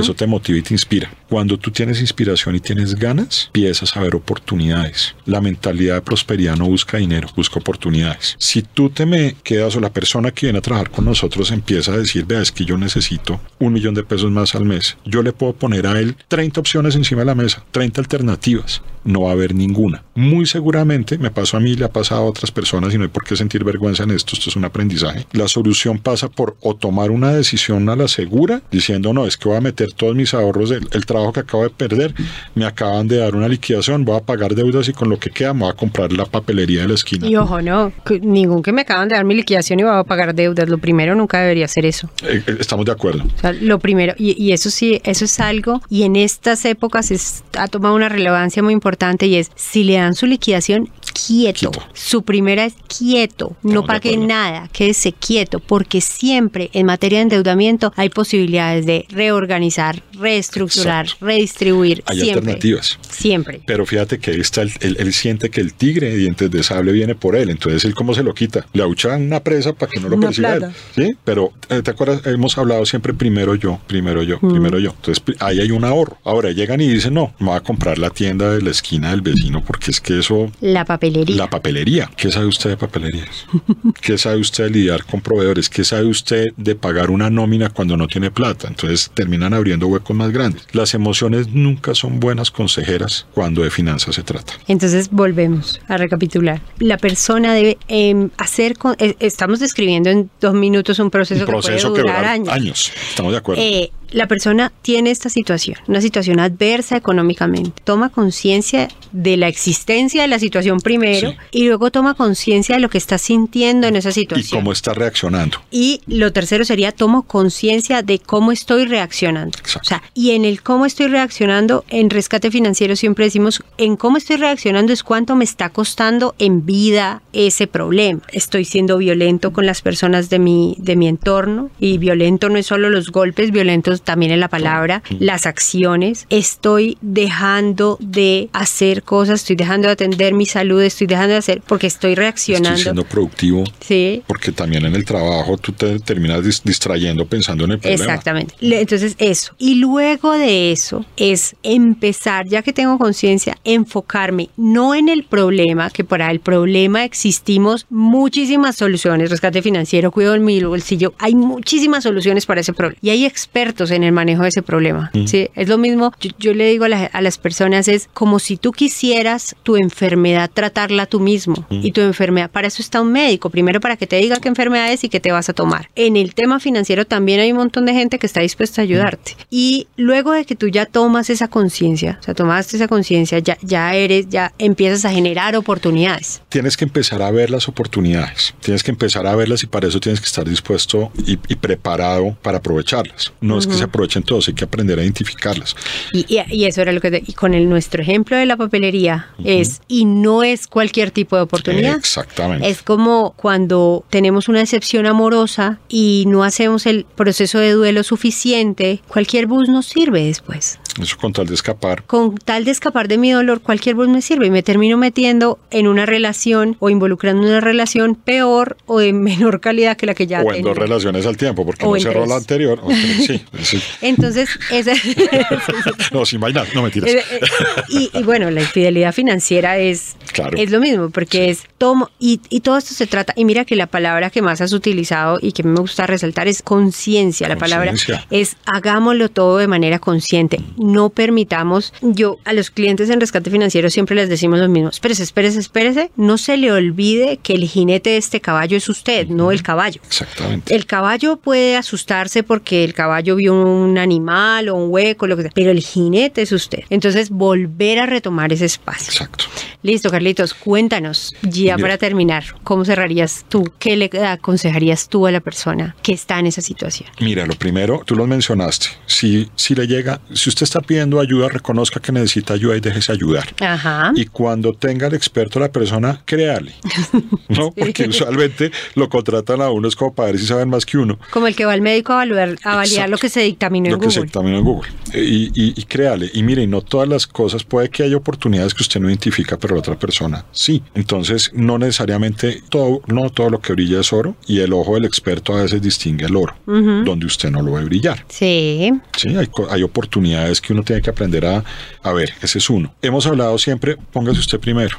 Eso 0.00 0.14
te 0.14 0.28
motiva 0.28 0.56
y 0.58 0.62
te 0.62 0.74
inspira. 0.74 1.10
Cuando 1.28 1.58
tú 1.58 1.72
tienes 1.72 2.00
inspiración 2.00 2.54
y 2.54 2.60
tienes 2.60 2.94
ganas, 2.94 3.46
empiezas 3.46 3.96
a 3.96 4.00
ver 4.00 4.14
oportunidades. 4.14 5.16
La 5.24 5.40
mentalidad 5.40 5.96
de 5.96 6.02
prosperidad 6.02 6.56
no 6.56 6.66
busca 6.66 6.98
dinero, 6.98 7.28
busca 7.34 7.58
oportunidades. 7.58 8.36
Si 8.38 8.62
tú 8.62 8.90
te 8.90 9.06
me 9.06 9.34
quedas 9.42 9.74
o 9.74 9.80
la 9.80 9.92
persona 9.92 10.30
que 10.30 10.46
viene 10.46 10.60
a 10.60 10.62
trabajar 10.62 10.90
con 10.90 11.04
nosotros 11.04 11.50
empieza 11.50 11.92
a 11.92 11.98
decir, 11.98 12.24
vea, 12.26 12.42
es 12.42 12.52
que 12.52 12.64
yo 12.64 12.78
necesito 12.78 13.40
un 13.58 13.72
millón 13.72 13.94
de 13.94 14.04
pesos 14.04 14.30
más 14.30 14.54
al 14.54 14.64
mes, 14.64 14.96
yo 15.04 15.22
le 15.24 15.32
puedo 15.32 15.54
poner 15.54 15.88
a 15.88 15.98
él 15.98 16.16
30 16.28 16.60
opciones 16.60 16.94
encima 16.94 17.22
de 17.22 17.26
la 17.26 17.34
mesa, 17.34 17.64
30 17.72 18.00
alternativas. 18.00 18.82
No 19.02 19.22
va 19.22 19.30
a 19.30 19.32
haber 19.34 19.54
ninguna. 19.54 20.02
Muy 20.16 20.46
seguramente, 20.46 21.16
me 21.16 21.30
pasó 21.30 21.56
a 21.56 21.60
mí, 21.60 21.76
le 21.76 21.84
ha 21.84 21.92
pasado 21.92 22.22
a 22.22 22.24
otras 22.24 22.50
personas 22.50 22.92
y 22.92 22.98
no 22.98 23.04
hay 23.04 23.08
por 23.08 23.22
qué 23.22 23.36
sentir 23.36 23.62
vergüenza 23.62 24.02
en 24.02 24.10
esto, 24.10 24.34
esto 24.34 24.50
es 24.50 24.56
un 24.56 24.64
aprendizaje. 24.64 25.26
La 25.32 25.46
solución 25.46 25.98
pasa 25.98 26.28
por 26.28 26.56
o 26.60 26.74
tomar 26.74 27.12
una 27.12 27.32
decisión 27.32 27.88
a 27.88 27.95
la 27.96 28.04
asegura 28.04 28.62
diciendo, 28.70 29.12
no, 29.12 29.26
es 29.26 29.36
que 29.36 29.48
voy 29.48 29.58
a 29.58 29.60
meter 29.60 29.92
todos 29.92 30.14
mis 30.14 30.34
ahorros, 30.34 30.70
el, 30.70 30.86
el 30.92 31.06
trabajo 31.06 31.32
que 31.32 31.40
acabo 31.40 31.62
de 31.64 31.70
perder, 31.70 32.14
me 32.54 32.64
acaban 32.64 33.08
de 33.08 33.16
dar 33.18 33.34
una 33.34 33.48
liquidación, 33.48 34.04
voy 34.04 34.16
a 34.16 34.20
pagar 34.20 34.54
deudas 34.54 34.88
y 34.88 34.92
con 34.92 35.08
lo 35.08 35.18
que 35.18 35.30
queda 35.30 35.52
me 35.54 35.60
voy 35.62 35.70
a 35.70 35.74
comprar 35.74 36.12
la 36.12 36.24
papelería 36.26 36.82
de 36.82 36.88
la 36.88 36.94
esquina. 36.94 37.26
Y 37.26 37.36
ojo, 37.36 37.60
no, 37.62 37.92
que 38.04 38.20
ningún 38.20 38.62
que 38.62 38.72
me 38.72 38.82
acaban 38.82 39.08
de 39.08 39.16
dar 39.16 39.24
mi 39.24 39.34
liquidación 39.34 39.80
y 39.80 39.82
voy 39.84 39.92
a 39.94 40.04
pagar 40.04 40.34
deudas. 40.34 40.68
Lo 40.68 40.78
primero 40.78 41.14
nunca 41.14 41.40
debería 41.40 41.68
ser 41.68 41.86
eso. 41.86 42.10
Eh, 42.22 42.42
eh, 42.46 42.56
estamos 42.60 42.84
de 42.86 42.92
acuerdo. 42.92 43.24
O 43.36 43.40
sea, 43.40 43.52
lo 43.52 43.78
primero, 43.78 44.14
y, 44.18 44.40
y 44.42 44.52
eso 44.52 44.70
sí, 44.70 45.00
eso 45.04 45.24
es 45.24 45.40
algo, 45.40 45.82
y 45.88 46.02
en 46.04 46.16
estas 46.16 46.64
épocas 46.64 47.10
es- 47.10 47.42
ha 47.58 47.68
tomado 47.68 47.94
una 47.94 48.08
relevancia 48.08 48.62
muy 48.62 48.72
importante 48.72 49.26
y 49.26 49.36
es, 49.36 49.50
si 49.54 49.84
le 49.84 49.94
dan 49.94 50.14
su 50.14 50.26
liquidación, 50.26 50.88
quieto. 51.26 51.70
Quieto. 51.70 51.86
Su 51.94 52.22
primera 52.22 52.64
es 52.64 52.74
quieto, 52.88 53.56
no 53.62 53.80
Estamos 53.80 53.86
pague 53.86 54.16
nada, 54.16 54.68
quédese 54.72 55.12
quieto, 55.12 55.60
porque 55.60 56.00
siempre 56.00 56.70
en 56.72 56.86
materia 56.86 57.18
de 57.18 57.22
endeudamiento 57.24 57.92
hay 57.96 58.08
posibilidades 58.10 58.84
de 58.86 59.06
reorganizar, 59.08 60.02
reestructurar, 60.12 61.06
Exacto. 61.06 61.26
redistribuir. 61.26 62.02
Hay 62.06 62.16
siempre. 62.20 62.38
alternativas. 62.40 62.98
Siempre. 63.10 63.60
Pero 63.66 63.86
fíjate 63.86 64.18
que 64.18 64.32
ahí 64.32 64.40
está, 64.40 64.62
el- 64.62 64.72
él, 64.80 64.96
él 64.98 65.12
siente 65.12 65.50
que 65.50 65.60
el 65.60 65.72
tigre 65.74 66.10
de 66.10 66.16
dientes 66.16 66.50
de 66.50 66.62
sable 66.62 66.92
viene 66.92 67.14
por 67.14 67.36
él, 67.36 67.50
entonces 67.50 67.84
él 67.84 67.94
cómo 67.94 68.14
se 68.14 68.22
lo 68.22 68.34
quita, 68.34 68.66
le 68.72 68.82
ahuchan 68.82 69.22
una 69.22 69.40
presa 69.40 69.72
para 69.72 69.90
que 69.90 70.00
no 70.00 70.08
lo 70.08 70.16
Una 70.16 70.26
persiga 70.28 70.54
él. 70.56 70.64
¿sí? 70.94 71.16
Pero 71.24 71.52
eh, 71.68 71.82
te 71.82 71.90
acuerdas, 71.90 72.26
hemos 72.26 72.56
hablado 72.58 72.84
siempre 72.86 73.14
primero 73.14 73.54
yo, 73.54 73.80
primero 73.86 74.22
yo, 74.22 74.38
Mm. 74.40 74.50
primero 74.50 74.78
yo, 74.78 74.90
entonces 74.90 75.22
ahí 75.40 75.60
hay 75.60 75.70
un 75.70 75.84
ahorro. 75.84 76.18
Ahora 76.24 76.50
llegan 76.50 76.80
y 76.80 76.88
dicen, 76.88 77.14
no, 77.14 77.32
me 77.38 77.46
voy 77.48 77.56
a 77.56 77.60
comprar 77.60 77.98
la 77.98 78.10
tienda 78.10 78.52
de 78.52 78.62
la 78.62 78.70
esquina 78.70 79.10
del 79.10 79.22
vecino 79.22 79.62
porque 79.64 79.90
es 79.90 80.00
que 80.00 80.18
eso, 80.18 80.50
La 80.60 80.84
papelería. 81.10 81.36
la 81.36 81.50
papelería, 81.50 82.10
¿qué 82.16 82.30
sabe 82.30 82.46
usted 82.46 82.70
de 82.70 82.76
papelerías? 82.76 83.46
¿Qué 84.00 84.18
sabe 84.18 84.36
usted 84.38 84.64
de 84.64 84.70
lidiar 84.70 85.04
con 85.04 85.20
proveedores? 85.20 85.68
¿Qué 85.68 85.84
sabe 85.84 86.06
usted 86.06 86.46
de 86.56 86.74
pagar 86.74 87.10
una 87.10 87.30
nómina 87.30 87.70
cuando 87.70 87.96
no 87.96 88.06
tiene 88.08 88.30
plata? 88.30 88.68
Entonces 88.68 89.10
terminan 89.14 89.54
abriendo 89.54 89.86
huecos 89.86 90.16
más 90.16 90.30
grandes. 90.32 90.62
Las 90.72 90.94
emociones 90.94 91.48
nunca 91.48 91.94
son 91.94 92.20
buenas 92.20 92.50
consejeras 92.50 93.26
cuando 93.34 93.62
de 93.62 93.70
finanzas 93.70 94.14
se 94.14 94.22
trata. 94.22 94.52
Entonces 94.68 95.10
volvemos 95.10 95.80
a 95.88 95.96
recapitular. 95.96 96.60
La 96.78 96.98
persona 96.98 97.54
debe 97.54 97.78
em, 97.88 98.30
hacer, 98.38 98.76
con- 98.76 98.96
eh, 98.98 99.16
estamos 99.20 99.60
describiendo 99.60 100.10
en 100.10 100.30
dos 100.40 100.54
minutos 100.54 100.98
un 100.98 101.10
proceso, 101.10 101.40
un 101.42 101.46
proceso 101.46 101.92
que 101.94 102.02
puede 102.02 102.12
durar 102.14 102.20
dura 102.20 102.32
años. 102.32 102.48
años. 102.48 102.92
Estamos 103.10 103.32
de 103.32 103.38
acuerdo. 103.38 103.62
Eh, 103.62 103.90
la 104.10 104.26
persona 104.28 104.72
tiene 104.82 105.10
esta 105.10 105.28
situación, 105.28 105.78
una 105.88 106.00
situación 106.00 106.40
adversa 106.40 106.96
económicamente. 106.96 107.82
Toma 107.84 108.08
conciencia 108.08 108.88
de 109.12 109.36
la 109.36 109.48
existencia 109.48 110.22
de 110.22 110.28
la 110.28 110.38
situación 110.38 110.80
primero 110.80 111.30
Sí. 111.30 111.36
y 111.52 111.64
luego 111.66 111.90
toma 111.90 112.14
conciencia 112.14 112.76
de 112.76 112.80
lo 112.80 112.90
que 112.90 112.98
está 112.98 113.18
sintiendo 113.18 113.86
en 113.86 113.96
esa 113.96 114.10
y 114.10 114.12
situación. 114.12 114.60
cómo 114.60 114.72
está 114.72 114.92
reaccionando. 114.94 115.58
Y 115.70 116.00
lo 116.06 116.32
tercero 116.32 116.64
sería 116.64 116.92
tomo 116.92 117.22
conciencia 117.22 118.02
de 118.02 118.18
cómo 118.18 118.52
estoy 118.52 118.86
reaccionando. 118.86 119.58
Exacto. 119.58 119.86
O 119.86 119.88
sea, 119.88 120.02
y 120.14 120.32
en 120.32 120.44
el 120.44 120.62
cómo 120.62 120.86
estoy 120.86 121.06
reaccionando, 121.08 121.84
en 121.88 122.10
rescate 122.10 122.50
financiero 122.50 122.96
siempre 122.96 123.24
decimos, 123.24 123.62
en 123.78 123.96
cómo 123.96 124.16
estoy 124.18 124.36
reaccionando 124.36 124.92
es 124.92 125.02
cuánto 125.02 125.34
me 125.36 125.44
está 125.44 125.70
costando 125.70 126.34
en 126.38 126.66
vida 126.66 127.22
ese 127.32 127.66
problema. 127.66 128.20
Estoy 128.32 128.64
siendo 128.64 128.98
violento 128.98 129.52
con 129.52 129.66
las 129.66 129.82
personas 129.82 130.30
de 130.30 130.38
mi, 130.38 130.76
de 130.78 130.96
mi 130.96 131.08
entorno 131.08 131.70
y 131.78 131.98
violento 131.98 132.48
no 132.48 132.58
es 132.58 132.66
solo 132.66 132.90
los 132.90 133.10
golpes, 133.10 133.50
violentos 133.50 133.95
también 134.02 134.32
en 134.32 134.40
la 134.40 134.48
palabra, 134.48 135.02
las 135.18 135.46
acciones. 135.46 136.26
Estoy 136.30 136.98
dejando 137.00 137.96
de 138.00 138.48
hacer 138.52 139.02
cosas, 139.02 139.40
estoy 139.40 139.56
dejando 139.56 139.88
de 139.88 139.92
atender 139.92 140.34
mi 140.34 140.46
salud, 140.46 140.82
estoy 140.82 141.06
dejando 141.06 141.32
de 141.32 141.38
hacer 141.38 141.62
porque 141.66 141.86
estoy 141.86 142.14
reaccionando. 142.14 142.70
Estoy 142.70 142.82
siendo 142.84 143.04
productivo 143.04 143.64
Sí, 143.80 144.22
porque 144.26 144.52
también 144.52 144.84
en 144.84 144.94
el 144.94 145.04
trabajo 145.04 145.56
tú 145.58 145.72
te 145.72 145.98
terminas 146.00 146.40
dis- 146.42 146.62
distrayendo 146.64 147.26
pensando 147.26 147.64
en 147.64 147.72
el 147.72 147.78
problema. 147.78 148.04
Exactamente. 148.04 148.54
Entonces 148.60 149.14
eso. 149.18 149.54
Y 149.58 149.76
luego 149.76 150.32
de 150.32 150.72
eso 150.72 151.04
es 151.16 151.56
empezar, 151.62 152.46
ya 152.48 152.62
que 152.62 152.72
tengo 152.72 152.98
conciencia, 152.98 153.56
enfocarme 153.64 154.50
no 154.56 154.94
en 154.94 155.08
el 155.08 155.24
problema, 155.24 155.90
que 155.90 156.04
para 156.04 156.30
el 156.30 156.40
problema 156.40 157.04
existimos 157.04 157.86
muchísimas 157.90 158.76
soluciones, 158.76 159.30
rescate 159.30 159.62
financiero, 159.62 160.10
cuido 160.10 160.32
de 160.32 160.40
mi 160.40 160.62
bolsillo, 160.62 161.14
hay 161.18 161.34
muchísimas 161.34 162.02
soluciones 162.02 162.46
para 162.46 162.60
ese 162.60 162.72
problema. 162.72 162.98
Y 163.02 163.10
hay 163.10 163.24
expertos 163.24 163.85
en 163.90 164.02
el 164.04 164.12
manejo 164.12 164.42
de 164.42 164.48
ese 164.48 164.62
problema. 164.62 165.10
¿sí? 165.26 165.48
Es 165.54 165.68
lo 165.68 165.78
mismo, 165.78 166.12
yo, 166.20 166.30
yo 166.38 166.54
le 166.54 166.68
digo 166.68 166.84
a, 166.84 166.88
la- 166.88 167.06
a 167.06 167.20
las 167.20 167.38
personas, 167.38 167.88
es 167.88 168.08
como 168.14 168.38
si 168.38 168.56
tú 168.56 168.72
quisieras 168.72 169.54
tu 169.62 169.76
enfermedad 169.76 170.50
tratarla 170.52 171.06
tú 171.06 171.20
mismo. 171.20 171.66
Y 171.70 171.92
tu 171.92 172.00
enfermedad, 172.00 172.50
para 172.50 172.68
eso 172.68 172.82
está 172.82 173.00
un 173.00 173.12
médico, 173.12 173.50
primero 173.50 173.80
para 173.80 173.96
que 173.96 174.06
te 174.06 174.16
diga 174.16 174.38
qué 174.40 174.48
enfermedad 174.48 174.92
es 174.92 175.04
y 175.04 175.08
qué 175.08 175.20
te 175.20 175.32
vas 175.32 175.48
a 175.48 175.52
tomar. 175.52 175.90
En 175.94 176.16
el 176.16 176.34
tema 176.34 176.60
financiero 176.60 177.06
también 177.06 177.40
hay 177.40 177.52
un 177.52 177.58
montón 177.58 177.86
de 177.86 177.92
gente 177.92 178.18
que 178.18 178.26
está 178.26 178.40
dispuesta 178.40 178.80
a 178.80 178.84
ayudarte. 178.84 179.36
Y 179.50 179.86
luego 179.96 180.32
de 180.32 180.44
que 180.44 180.56
tú 180.56 180.68
ya 180.68 180.86
tomas 180.86 181.30
esa 181.30 181.48
conciencia, 181.48 182.18
o 182.20 182.22
sea, 182.24 182.34
tomaste 182.34 182.76
esa 182.76 182.88
conciencia, 182.88 183.38
ya, 183.38 183.56
ya 183.62 183.94
eres, 183.94 184.28
ya 184.28 184.52
empiezas 184.58 185.04
a 185.04 185.10
generar 185.10 185.54
oportunidades. 185.56 186.42
Tienes 186.48 186.76
que 186.76 186.84
empezar 186.84 187.22
a 187.22 187.30
ver 187.30 187.50
las 187.50 187.68
oportunidades. 187.68 188.54
Tienes 188.60 188.82
que 188.82 188.90
empezar 188.90 189.26
a 189.26 189.34
verlas 189.36 189.62
y 189.62 189.66
para 189.66 189.88
eso 189.88 190.00
tienes 190.00 190.20
que 190.20 190.26
estar 190.26 190.48
dispuesto 190.48 191.10
y, 191.26 191.32
y 191.48 191.54
preparado 191.56 192.36
para 192.42 192.58
aprovecharlas. 192.58 193.32
No 193.40 193.58
es 193.58 193.66
que 193.66 193.74
se 193.76 193.84
aprovechen 193.84 194.22
todos, 194.22 194.48
hay 194.48 194.54
que 194.54 194.64
aprender 194.64 194.98
a 194.98 195.02
identificarlas. 195.02 195.74
Y, 196.12 196.24
y- 196.34 196.42
y 196.54 196.64
eso 196.64 196.82
era 196.82 196.92
lo 196.92 197.00
que... 197.00 197.10
te- 197.10 197.22
y 197.26 197.32
con 197.32 197.54
el, 197.54 197.68
nuestro 197.68 198.02
ejemplo 198.02 198.36
de 198.36 198.46
la 198.46 198.56
papelería 198.56 199.28
es, 199.44 199.80
y 199.88 200.04
no 200.04 200.42
es 200.42 200.66
cualquier 200.66 201.10
tipo 201.10 201.36
de 201.36 201.42
oportunidad. 201.42 201.96
Exactamente. 201.96 202.68
Es 202.68 202.82
como 202.82 203.34
cuando 203.36 204.04
tenemos 204.10 204.48
una 204.48 204.60
decepción 204.60 205.06
amorosa 205.06 205.78
y 205.88 206.24
no 206.26 206.44
hacemos 206.44 206.86
el 206.86 207.04
proceso 207.16 207.58
de 207.58 207.72
duelo 207.72 208.02
suficiente, 208.02 209.00
cualquier 209.08 209.46
bus 209.46 209.68
nos 209.68 209.86
sirve 209.86 210.24
después. 210.24 210.78
Eso 211.00 211.16
con 211.18 211.32
tal 211.32 211.46
de 211.46 211.54
escapar. 211.54 212.02
Con 212.04 212.36
tal 212.36 212.64
de 212.64 212.70
escapar 212.70 213.08
de 213.08 213.18
mi 213.18 213.30
dolor, 213.30 213.60
cualquier 213.60 213.94
bus 213.94 214.08
me 214.08 214.22
sirve 214.22 214.46
y 214.46 214.50
me 214.50 214.62
termino 214.62 214.96
metiendo 214.96 215.58
en 215.70 215.86
una 215.88 216.06
relación 216.06 216.76
o 216.80 216.90
involucrando 216.90 217.42
en 217.42 217.48
una 217.48 217.60
relación 217.60 218.14
peor 218.14 218.76
o 218.86 218.98
de 219.00 219.12
menor 219.12 219.60
calidad 219.60 219.96
que 219.96 220.06
la 220.06 220.14
que 220.14 220.26
ya 220.26 220.40
o 220.40 220.48
en 220.50 220.56
tenía. 220.56 220.62
dos 220.70 220.78
relaciones 220.78 221.26
al 221.26 221.36
tiempo, 221.36 221.64
porque 221.66 221.84
O 221.86 221.94
no 221.94 222.00
cerró 222.00 222.20
tres. 222.20 222.28
la 222.28 222.36
anterior. 222.36 222.80
o 222.82 222.90
en 222.90 223.00
tres, 223.02 223.26
sí, 223.26 223.44
sí. 223.78 223.82
Entonces, 224.00 224.48
esa... 224.70 224.92
No, 226.12 226.24
sin 226.24 226.40
bailar, 226.40 226.66
no 226.74 226.82
mentiras. 226.82 227.10
Eh, 227.10 227.22
eh, 227.30 227.40
y, 227.88 228.10
y 228.12 228.22
bueno, 228.22 228.50
la 228.50 228.60
infidelidad 228.60 229.12
financiera 229.12 229.78
es, 229.78 230.16
Claro. 230.32 230.56
es 230.58 230.70
lo 230.70 230.80
mismo, 230.80 231.10
porque 231.10 231.50
es 231.50 231.62
tomo, 231.78 232.10
y, 232.18 232.40
y 232.50 232.60
todo 232.60 232.76
esto 232.78 232.94
se 232.94 233.06
trata, 233.06 233.32
y 233.36 233.44
mira 233.44 233.64
que 233.64 233.76
la 233.76 233.86
palabra 233.86 234.30
que 234.30 234.42
más 234.42 234.60
has 234.60 234.72
utilizado 234.72 235.38
y 235.40 235.52
que 235.52 235.62
me 235.62 235.78
gusta 235.80 236.06
resaltar 236.06 236.48
es 236.48 236.62
conciencia. 236.62 237.48
La 237.48 237.56
palabra 237.56 237.92
es 238.30 238.56
hagámoslo 238.66 239.28
todo 239.28 239.58
de 239.58 239.66
manera 239.66 239.98
consciente. 239.98 240.60
No 240.86 241.10
permitamos, 241.10 241.92
yo 242.00 242.38
a 242.44 242.52
los 242.52 242.70
clientes 242.70 243.10
en 243.10 243.20
rescate 243.20 243.50
financiero 243.50 243.90
siempre 243.90 244.14
les 244.14 244.28
decimos 244.28 244.60
lo 244.60 244.68
mismo, 244.68 244.90
espérese, 244.90 245.24
espérese, 245.24 245.58
espérese, 245.58 246.10
no 246.16 246.38
se 246.38 246.56
le 246.56 246.70
olvide 246.70 247.38
que 247.42 247.54
el 247.54 247.64
jinete 247.66 248.10
de 248.10 248.16
este 248.18 248.40
caballo 248.40 248.76
es 248.76 248.88
usted, 248.88 249.26
no 249.26 249.50
el 249.50 249.62
caballo. 249.62 250.00
Exactamente. 250.06 250.74
El 250.74 250.86
caballo 250.86 251.36
puede 251.36 251.76
asustarse 251.76 252.42
porque 252.42 252.84
el 252.84 252.94
caballo 252.94 253.36
vio 253.36 253.54
un 253.54 253.98
animal 253.98 254.68
o 254.68 254.76
un 254.76 254.92
hueco, 254.92 255.26
lo 255.26 255.36
que 255.36 255.42
sea, 255.42 255.52
pero 255.54 255.70
el 255.70 255.80
jinete 255.80 256.42
es 256.42 256.52
usted. 256.52 256.84
Entonces, 256.88 257.30
volver 257.30 257.98
a 257.98 258.06
retomar 258.06 258.52
ese 258.52 258.66
espacio. 258.66 259.12
Exacto. 259.12 259.44
Listo, 259.86 260.10
Carlitos, 260.10 260.52
cuéntanos, 260.52 261.32
ya 261.42 261.78
para 261.78 261.96
terminar, 261.96 262.42
¿cómo 262.64 262.84
cerrarías 262.84 263.44
tú? 263.48 263.70
¿Qué 263.78 263.94
le 263.96 264.10
aconsejarías 264.26 265.08
tú 265.08 265.28
a 265.28 265.30
la 265.30 265.38
persona 265.38 265.94
que 266.02 266.12
está 266.12 266.40
en 266.40 266.46
esa 266.46 266.60
situación? 266.60 267.08
Mira, 267.20 267.46
lo 267.46 267.54
primero, 267.54 268.02
tú 268.04 268.16
lo 268.16 268.26
mencionaste. 268.26 268.88
Si, 269.06 269.48
si 269.54 269.76
le 269.76 269.86
llega, 269.86 270.20
si 270.34 270.48
usted 270.48 270.64
está 270.64 270.80
pidiendo 270.80 271.20
ayuda, 271.20 271.48
reconozca 271.48 272.00
que 272.00 272.10
necesita 272.10 272.54
ayuda 272.54 272.76
y 272.76 272.80
déjese 272.80 273.12
ayudar. 273.12 273.46
Ajá. 273.60 274.10
Y 274.16 274.26
cuando 274.26 274.72
tenga 274.72 275.06
el 275.06 275.14
experto 275.14 275.60
la 275.60 275.70
persona, 275.70 276.20
créale. 276.24 276.72
¿No? 277.48 277.70
Porque 277.70 278.08
usualmente 278.08 278.72
lo 278.96 279.08
contratan 279.08 279.60
a 279.60 279.70
uno 279.70 279.86
es 279.86 279.94
como 279.94 280.12
para 280.12 280.32
ver 280.32 280.40
si 280.40 280.46
saben 280.46 280.68
más 280.68 280.84
que 280.84 280.98
uno. 280.98 281.16
Como 281.30 281.46
el 281.46 281.54
que 281.54 281.64
va 281.64 281.74
al 281.74 281.80
médico 281.80 282.12
a, 282.12 282.24
evaluar, 282.24 282.56
a 282.64 282.74
validar 282.74 283.08
lo 283.08 283.18
que 283.18 283.28
se 283.28 283.42
dictaminó 283.42 283.90
Lo 283.90 283.94
en 283.94 284.00
que 284.00 284.10
se 284.10 284.18
Google. 284.18 284.26
dictaminó 284.26 284.58
en 284.58 284.64
Google. 284.64 284.90
Eh, 285.12 285.22
Y, 285.22 285.44
y, 285.54 285.74
y 285.80 285.82
créale. 285.84 286.28
Y 286.34 286.42
mire, 286.42 286.66
no 286.66 286.80
todas 286.82 287.08
las 287.08 287.28
cosas, 287.28 287.62
puede 287.62 287.88
que 287.88 288.02
haya 288.02 288.16
oportunidades 288.16 288.74
que 288.74 288.82
usted 288.82 288.98
no 288.98 289.08
identifica, 289.08 289.56
pero 289.56 289.75
otra 289.78 289.98
persona 289.98 290.44
sí. 290.52 290.82
Entonces, 290.94 291.50
no 291.54 291.78
necesariamente 291.78 292.62
todo, 292.68 293.00
no 293.06 293.30
todo 293.30 293.50
lo 293.50 293.60
que 293.60 293.72
brilla 293.72 294.00
es 294.00 294.12
oro. 294.12 294.36
Y 294.46 294.60
el 294.60 294.72
ojo 294.72 294.94
del 294.94 295.04
experto 295.04 295.56
a 295.56 295.62
veces 295.62 295.82
distingue 295.82 296.26
el 296.26 296.36
oro, 296.36 296.54
donde 296.66 297.26
usted 297.26 297.50
no 297.50 297.62
lo 297.62 297.72
ve 297.72 297.84
brillar. 297.84 298.24
Sí. 298.28 298.92
Sí, 299.16 299.36
hay, 299.70 299.82
oportunidades 299.82 300.60
que 300.60 300.72
uno 300.72 300.82
tiene 300.82 301.00
que 301.00 301.10
aprender 301.10 301.46
a, 301.46 301.64
a 302.02 302.12
ver, 302.12 302.32
ese 302.42 302.58
es 302.58 302.70
uno. 302.70 302.94
Hemos 303.02 303.26
hablado 303.26 303.56
siempre, 303.58 303.96
póngase 304.12 304.40
usted 304.40 304.58
primero, 304.58 304.96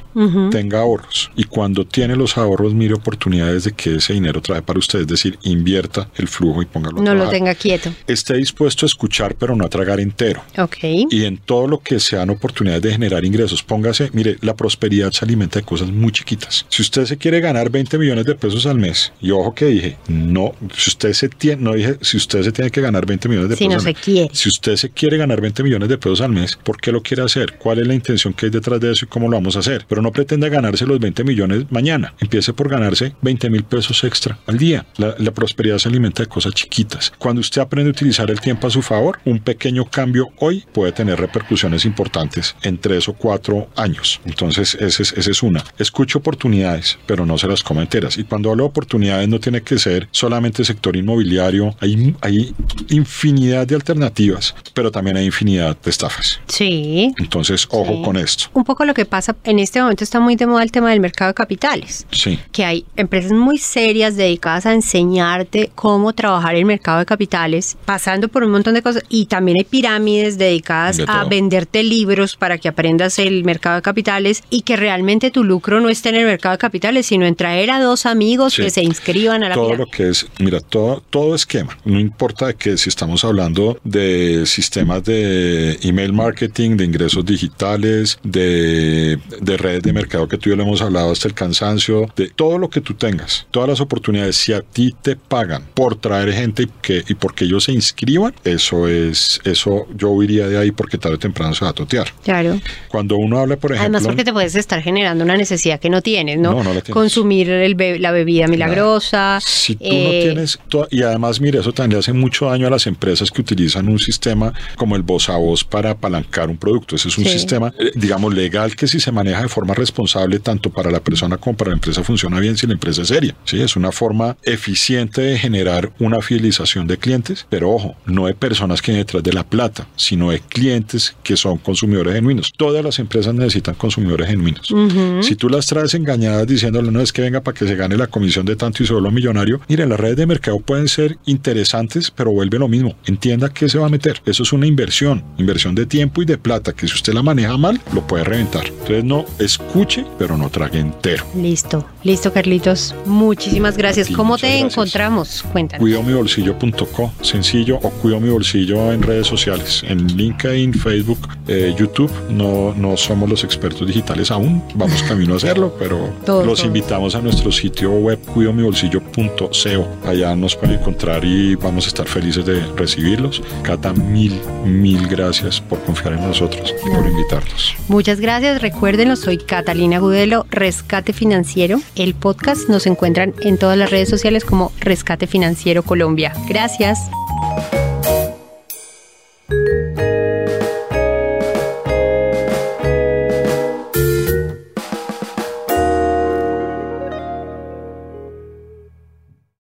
tenga 0.52 0.80
ahorros 0.80 1.32
y 1.36 1.44
cuando 1.44 1.86
tiene 1.86 2.16
los 2.16 2.38
ahorros 2.38 2.74
mire 2.74 2.94
oportunidades 2.94 3.66
de 3.66 3.72
que 3.74 3.96
ese 3.96 4.14
dinero 4.14 4.42
trae 4.42 4.62
para 4.62 4.80
usted, 4.80 5.02
es 5.02 5.08
decir, 5.08 5.38
invierta 5.44 6.10
el 6.16 6.28
flujo 6.28 6.62
y 6.62 6.66
póngalo 6.66 7.00
a 7.00 7.04
No 7.04 7.16
lo 7.16 7.30
tenga 7.30 7.54
quieto. 7.56 7.92
Esté 8.08 8.36
dispuesto 8.36 8.86
a 8.86 8.88
escuchar 8.88 9.36
pero 9.36 9.56
no 9.56 9.66
a 9.66 9.70
tragar 9.70 10.00
entero. 10.00 10.42
Ok. 10.58 10.78
Y 11.10 11.26
en 11.26 11.38
todo 11.38 11.68
lo 11.68 11.80
que 11.80 12.00
sean 12.00 12.30
oportunidades 12.30 12.82
de 12.84 12.92
generar 12.92 13.26
ingresos, 13.26 13.64
póngase, 13.64 14.10
mire, 14.14 14.38
la, 14.42 14.56
prosperidad 14.58 15.12
se 15.12 15.24
alimenta 15.24 15.60
de 15.60 15.66
cosas 15.66 15.90
muy 15.90 16.12
chiquitas. 16.12 16.66
Si 16.70 16.82
usted 16.82 17.06
se 17.06 17.18
quiere 17.18 17.40
ganar 17.40 17.70
20 17.70 17.98
millones 17.98 18.26
de 18.26 18.36
pesos 18.36 18.66
al 18.66 18.78
mes, 18.78 19.14
y 19.22 19.32
ojo 19.32 19.54
que 19.54 19.66
dije, 19.66 19.98
no, 20.10 20.54
si 20.76 20.90
usted 20.90 21.14
se 21.14 21.30
tiene, 21.30 21.62
no 21.62 21.74
dije, 21.74 21.98
si 22.02 22.18
usted 22.18 22.44
se 22.44 22.52
tiene 22.52 22.70
que 22.72 22.82
ganar 22.82 23.06
20 23.06 23.30
millones 23.30 23.50
de 23.52 23.56
Si 23.56 23.66
pesos 23.68 23.84
no 23.84 23.88
al 23.90 23.94
mes. 23.96 24.04
quiere. 24.04 24.30
Si 24.34 24.50
usted 24.50 24.76
se 24.76 24.90
quiere 24.90 25.18
ganar 25.18 25.40
20 25.40 25.64
millones 25.64 25.88
de 25.90 25.98
pesos 25.98 26.22
al 26.22 26.32
mes, 26.32 26.58
¿por 26.64 26.82
qué 26.82 26.92
lo 26.92 27.02
quiere 27.02 27.24
hacer? 27.24 27.58
¿Cuál 27.58 27.80
es 27.80 27.88
la 27.88 27.94
intención 27.94 28.34
que 28.34 28.48
hay 28.48 28.52
detrás 28.52 28.80
de 28.82 28.92
eso 28.92 29.06
y 29.06 29.08
cómo 29.08 29.30
lo 29.30 29.38
vamos 29.38 29.56
a 29.56 29.60
hacer? 29.60 29.86
Pero 29.88 30.02
no 30.02 30.12
pretenda 30.12 30.50
ganarse 30.50 30.86
los 30.86 31.00
20 31.00 31.24
millones 31.24 31.66
mañana. 31.70 32.14
Empiece 32.20 32.54
por 32.54 32.70
ganarse 32.70 33.14
20 33.22 33.50
mil 33.50 33.64
pesos 33.64 34.04
extra 34.04 34.40
al 34.48 34.58
día. 34.58 34.86
La, 34.98 35.16
la 35.18 35.32
prosperidad 35.32 35.78
se 35.78 35.90
alimenta 35.90 36.24
de 36.24 36.30
cosas 36.30 36.54
chiquitas. 36.54 37.14
Cuando 37.18 37.42
usted 37.42 37.62
aprende 37.62 37.90
a 37.90 37.92
utilizar 37.92 38.30
el 38.32 38.40
tiempo 38.40 38.68
a 38.68 38.70
su 38.72 38.82
favor, 38.82 39.20
un 39.26 39.40
pequeño 39.40 39.86
cambio 39.86 40.30
hoy 40.40 40.64
puede 40.74 40.92
tener 40.92 41.20
repercusiones 41.20 41.86
importantes 41.86 42.56
en 42.64 42.78
tres 42.78 43.08
o 43.08 43.14
cuatro 43.14 43.70
años. 43.76 44.20
Entonces, 44.26 44.47
esa 44.50 44.62
es, 44.62 44.76
esa 45.00 45.32
es 45.32 45.44
una. 45.44 45.64
Escuche 45.78 46.18
oportunidades, 46.18 46.98
pero 47.06 47.26
no 47.26 47.38
se 47.38 47.48
las 47.48 47.64
coma 47.64 47.82
enteras. 47.82 48.18
Y 48.18 48.24
cuando 48.24 48.50
hablo 48.52 48.64
de 48.64 48.70
oportunidades, 48.70 49.28
no 49.28 49.40
tiene 49.40 49.62
que 49.62 49.78
ser 49.80 50.08
solamente 50.12 50.64
sector 50.66 50.96
inmobiliario. 50.96 51.76
Hay, 51.80 52.16
hay 52.22 52.54
infinidad 52.90 53.68
de 53.68 53.76
alternativas, 53.76 54.56
pero 54.74 54.92
también 54.92 55.18
hay 55.18 55.26
infinidad 55.26 55.78
de 55.82 55.90
estafas. 55.90 56.40
Sí. 56.48 57.14
Entonces, 57.18 57.68
ojo 57.72 57.94
Sí. 57.98 58.02
con 58.04 58.18
esto. 58.18 58.46
Un 58.54 58.64
poco 58.64 58.86
lo 58.86 58.94
que 58.94 59.06
pasa 59.06 59.36
en 59.44 59.60
este 59.60 59.82
momento 59.82 60.04
está 60.04 60.20
muy 60.20 60.36
de 60.36 60.46
moda 60.48 60.64
el 60.64 60.72
tema 60.72 60.90
del 60.90 61.00
mercado 61.00 61.30
de 61.32 61.36
capitales. 61.36 62.06
Sí. 62.12 62.40
que 62.52 62.66
hay 62.66 62.86
empresas 62.96 63.32
muy 63.32 63.58
serias 63.58 64.16
dedicadas 64.16 64.66
a 64.66 64.74
enseñarte 64.74 65.72
cómo 65.76 66.14
trabajar 66.14 66.56
el 66.56 66.66
mercado 66.66 67.00
de 67.00 67.06
capitales, 67.06 67.78
pasando 67.86 68.28
por 68.28 68.44
un 68.44 68.52
montón 68.52 68.74
de 68.74 68.82
cosas, 68.82 69.04
y 69.10 69.26
también 69.28 69.58
hay 69.60 69.64
pirámides 69.66 70.38
dedicadas 70.38 70.98
De 70.98 71.06
a 71.08 71.24
venderte 71.26 71.84
libros 71.84 72.36
para 72.36 72.58
que 72.58 72.68
aprendas 72.68 73.20
el 73.20 73.44
mercado 73.44 73.78
de 73.78 73.82
capitales 73.82 74.37
y 74.50 74.62
que 74.62 74.76
realmente 74.76 75.32
tu 75.32 75.44
lucro 75.44 75.80
no 75.80 75.90
esté 75.90 76.10
en 76.10 76.16
el 76.16 76.26
mercado 76.26 76.54
de 76.54 76.60
capitales, 76.60 77.06
sino 77.06 77.26
en 77.26 77.36
traer 77.36 77.72
a 77.72 77.80
dos 77.82 78.06
amigos 78.06 78.54
Sí. 78.54 78.64
que 78.64 78.70
se 78.70 78.84
inscriban 78.84 79.44
a 79.44 79.50
la 79.50 79.56
todo 79.56 79.66
pirámide. 79.72 79.86
lo 79.86 79.92
que 79.92 80.10
es, 80.10 80.26
mira, 80.40 80.60
todo, 80.60 81.04
todo 81.10 81.36
esquema, 81.36 81.78
no 81.86 82.00
importa 82.00 82.54
que 82.54 82.78
si 82.78 82.90
estamos 82.90 83.24
hablando 83.24 83.80
de 83.84 84.44
sistemas 84.46 85.04
de 85.04 85.78
email 85.84 86.14
marketing, 86.14 86.78
de 86.78 86.86
ingresos 86.86 87.26
digitales, 87.26 88.20
de, 88.24 89.20
de 89.42 89.58
redes 89.58 89.84
de 89.84 89.94
mercado 89.94 90.28
que 90.28 90.38
tú 90.38 90.50
y 90.50 90.52
yo 90.52 90.56
lo 90.56 90.64
hemos 90.64 90.82
hablado 90.82 91.12
hasta 91.12 91.28
el 91.28 91.34
cansancio, 91.34 92.12
de 92.16 92.30
todo 92.30 92.58
lo 92.58 92.70
que 92.70 92.82
tú 92.82 92.94
tengas, 92.94 93.46
todas 93.52 93.70
las 93.70 93.82
oportunidades, 93.82 94.36
si 94.36 94.54
a 94.54 94.62
ti 94.62 94.94
te 95.02 95.16
pagan 95.16 95.64
por 95.74 95.96
traer 95.96 96.32
gente 96.34 96.64
y, 96.64 96.70
que, 96.82 97.04
y 97.08 97.14
porque 97.16 97.46
ellos 97.46 97.66
se 97.66 97.72
inscriban, 97.74 98.34
eso 98.44 98.88
es, 98.88 99.40
eso 99.44 99.88
yo 99.96 100.10
huiría 100.10 100.48
de 100.48 100.58
ahí 100.58 100.72
porque 100.72 100.98
tarde 100.98 101.16
o 101.16 101.20
temprano 101.20 101.54
se 101.54 101.66
va 101.66 101.72
a 101.72 101.74
totear. 101.74 102.08
Claro. 102.24 102.60
Cuando 102.90 103.18
uno 103.18 103.40
habla, 103.40 103.56
por 103.58 103.72
ejemplo, 103.72 103.98
Además, 103.98 104.04
porque 104.04 104.24
te 104.28 104.34
puedes 104.34 104.56
estar 104.56 104.82
generando 104.82 105.24
una 105.24 105.38
necesidad 105.38 105.80
que 105.80 105.90
no 105.90 106.02
tienes, 106.02 106.38
¿no? 106.38 106.52
No, 106.52 106.58
no 106.64 106.74
la 106.74 106.82
tienes. 106.82 106.92
Consumir 106.92 107.50
el 107.50 107.76
be- 107.76 107.98
la 107.98 108.12
bebida 108.12 108.48
milagrosa. 108.48 109.40
Si 109.42 109.76
tú 109.76 109.86
eh, 109.86 110.04
no 110.04 110.10
tienes, 110.34 110.60
to- 110.68 110.88
y 110.92 111.02
además, 111.02 111.40
mire, 111.40 111.60
eso 111.60 111.72
también 111.72 111.94
le 111.94 112.00
hace 112.00 112.12
mucho 112.14 112.48
daño 112.48 112.68
a 112.68 112.70
las 112.70 112.88
empresas 112.88 113.32
que 113.32 113.40
utilizan 113.42 113.88
un 113.88 114.00
sistema 114.00 114.54
como 114.76 114.96
el 114.98 115.02
voz 115.04 115.30
a 115.30 115.38
voz 115.38 115.64
para 115.64 115.92
apalancar 115.92 116.50
un 116.50 116.58
producto. 116.58 116.96
Ese 116.98 117.08
es 117.08 117.18
un 117.18 117.24
Sí. 117.24 117.32
sistema, 117.32 117.74
eh, 117.80 117.92
digamos, 117.96 118.34
legal 118.34 118.76
que 118.76 118.88
si 118.88 119.00
se 119.00 119.12
maneja 119.12 119.42
de 119.44 119.48
forma 119.48 119.74
responsable, 119.74 120.40
tanto 120.40 120.70
para 120.72 120.92
la 120.92 121.00
persona 121.00 121.38
como 121.38 121.56
para 121.56 121.70
la 121.70 121.76
empresa, 121.76 122.04
funciona 122.04 122.40
bien 122.40 122.58
si 122.58 122.68
la 122.68 122.74
empresa 122.74 123.04
es 123.04 123.08
seria. 123.08 123.34
Sí, 123.46 123.62
es 123.62 123.76
una 123.78 123.92
forma 123.94 124.36
eficiente 124.44 125.22
de 125.22 125.38
generar 125.38 125.92
una 126.00 126.20
fidelización 126.22 126.88
de 126.88 126.98
clientes, 126.98 127.46
pero 127.50 127.72
ojo, 127.72 127.96
no 128.06 128.26
de 128.26 128.34
personas 128.34 128.82
que 128.82 128.92
detrás 128.92 129.24
de 129.24 129.32
la 129.32 129.44
plata, 129.46 129.88
sino 129.96 130.32
de 130.32 130.40
clientes 130.42 131.16
que 131.24 131.38
son 131.38 131.58
consumidores 131.60 132.14
genuinos. 132.14 132.52
Todas 132.58 132.84
las 132.84 133.00
empresas 133.00 133.34
necesitan 133.34 133.76
consumidores 133.76 134.17
genuinos. 134.26 134.74
Si 135.22 135.36
tú 135.36 135.50
las 135.50 135.68
traes 135.68 135.94
engañadas 135.94 136.48
diciéndole 136.48 136.92
no 136.92 137.02
es 137.02 137.12
que 137.12 137.22
venga 137.22 137.42
para 137.42 137.58
que 137.58 137.68
se 137.68 137.76
gane 137.76 137.98
la 137.98 138.08
comisión 138.08 138.46
de 138.46 138.56
tanto 138.56 138.84
y 138.84 138.86
solo 138.86 139.12
millonario, 139.12 139.62
mire, 139.68 139.86
las 139.86 140.00
redes 140.00 140.18
de 140.18 140.26
mercado 140.26 140.60
pueden 140.60 140.88
ser 140.88 141.18
interesantes, 141.26 142.12
pero 142.12 142.32
vuelve 142.32 142.58
lo 142.60 142.68
mismo. 142.68 142.96
Entienda 143.06 143.50
qué 143.54 143.70
se 143.70 143.78
va 143.78 143.88
a 143.88 143.90
meter. 143.90 144.22
Eso 144.26 144.44
es 144.44 144.54
una 144.54 144.66
inversión, 144.66 145.24
inversión 145.38 145.76
de 145.76 145.86
tiempo 145.86 146.22
y 146.22 146.26
de 146.26 146.38
plata, 146.38 146.74
que 146.74 146.88
si 146.88 146.94
usted 146.94 147.14
la 147.14 147.24
maneja 147.24 147.58
mal, 147.58 147.80
lo 147.94 148.06
puede 148.06 148.24
reventar. 148.24 148.66
Entonces 148.68 149.04
no 149.04 149.26
escuche, 149.40 150.06
pero 150.18 150.38
no 150.38 150.50
trague 150.50 150.80
entero. 150.80 151.26
Listo, 151.36 151.86
listo, 152.04 152.32
Carlitos. 152.34 152.96
Muchísimas 153.06 153.78
gracias. 153.78 154.08
Ti, 154.08 154.14
¿Cómo 154.14 154.38
te 154.38 154.48
gracias. 154.48 154.72
encontramos? 154.74 155.44
Cuéntanos. 155.52 155.82
cuidomibolsillo.co, 155.82 157.14
sencillo, 157.22 157.78
o 157.82 157.90
cuido 157.90 158.20
mi 158.20 158.30
bolsillo 158.30 158.92
en 158.92 159.02
redes 159.02 159.28
sociales, 159.28 159.84
en 159.88 160.08
LinkedIn, 160.08 160.74
Facebook, 160.74 161.20
eh, 161.48 161.74
YouTube. 161.78 162.12
No, 162.30 162.74
no 162.76 162.98
somos 162.98 163.30
los 163.30 163.44
expertos 163.44 163.88
digitales 164.08 164.32
aún, 164.32 164.64
vamos 164.76 165.04
camino 165.04 165.34
a 165.34 165.38
hacerlo, 165.38 165.76
pero 165.80 166.10
Todo, 166.26 166.46
los 166.46 166.60
todo. 166.60 166.68
invitamos 166.68 167.16
a 167.16 167.22
nuestro 167.22 167.52
sitio 167.52 167.92
web 167.92 168.20
cuidomibolsillo.co. 168.34 170.08
Allá 170.08 170.36
nos 170.36 170.56
pueden 170.56 170.80
encontrar 170.80 171.26
y 171.26 171.56
vamos 171.56 171.86
a 171.86 171.88
estar 171.90 172.08
felices 172.08 172.46
de 172.46 172.62
recibirlos. 172.76 173.42
Cata, 173.64 173.94
mil, 173.94 174.40
mil 174.66 175.08
gracias 175.08 175.60
por 175.60 175.80
confiar 175.82 176.14
en 176.14 176.22
nosotros 176.22 176.74
y 176.86 176.90
por 176.90 177.06
invitarnos. 177.06 177.76
Muchas 177.90 178.20
gracias. 178.22 178.62
Recuérdenlo, 178.62 179.16
soy 179.16 179.38
Catalina 179.38 180.00
Gudelo, 180.00 180.46
Rescate 180.52 181.12
Financiero. 181.14 181.80
El 181.96 182.14
podcast 182.16 182.70
nos 182.70 182.86
encuentran 182.88 183.34
en 183.42 183.58
todas 183.58 183.78
las 183.78 183.90
redes 183.90 184.10
sociales 184.10 184.46
como 184.46 184.72
Rescate 184.80 185.28
Financiero 185.28 185.84
Colombia. 185.84 186.34
Gracias. 186.48 187.10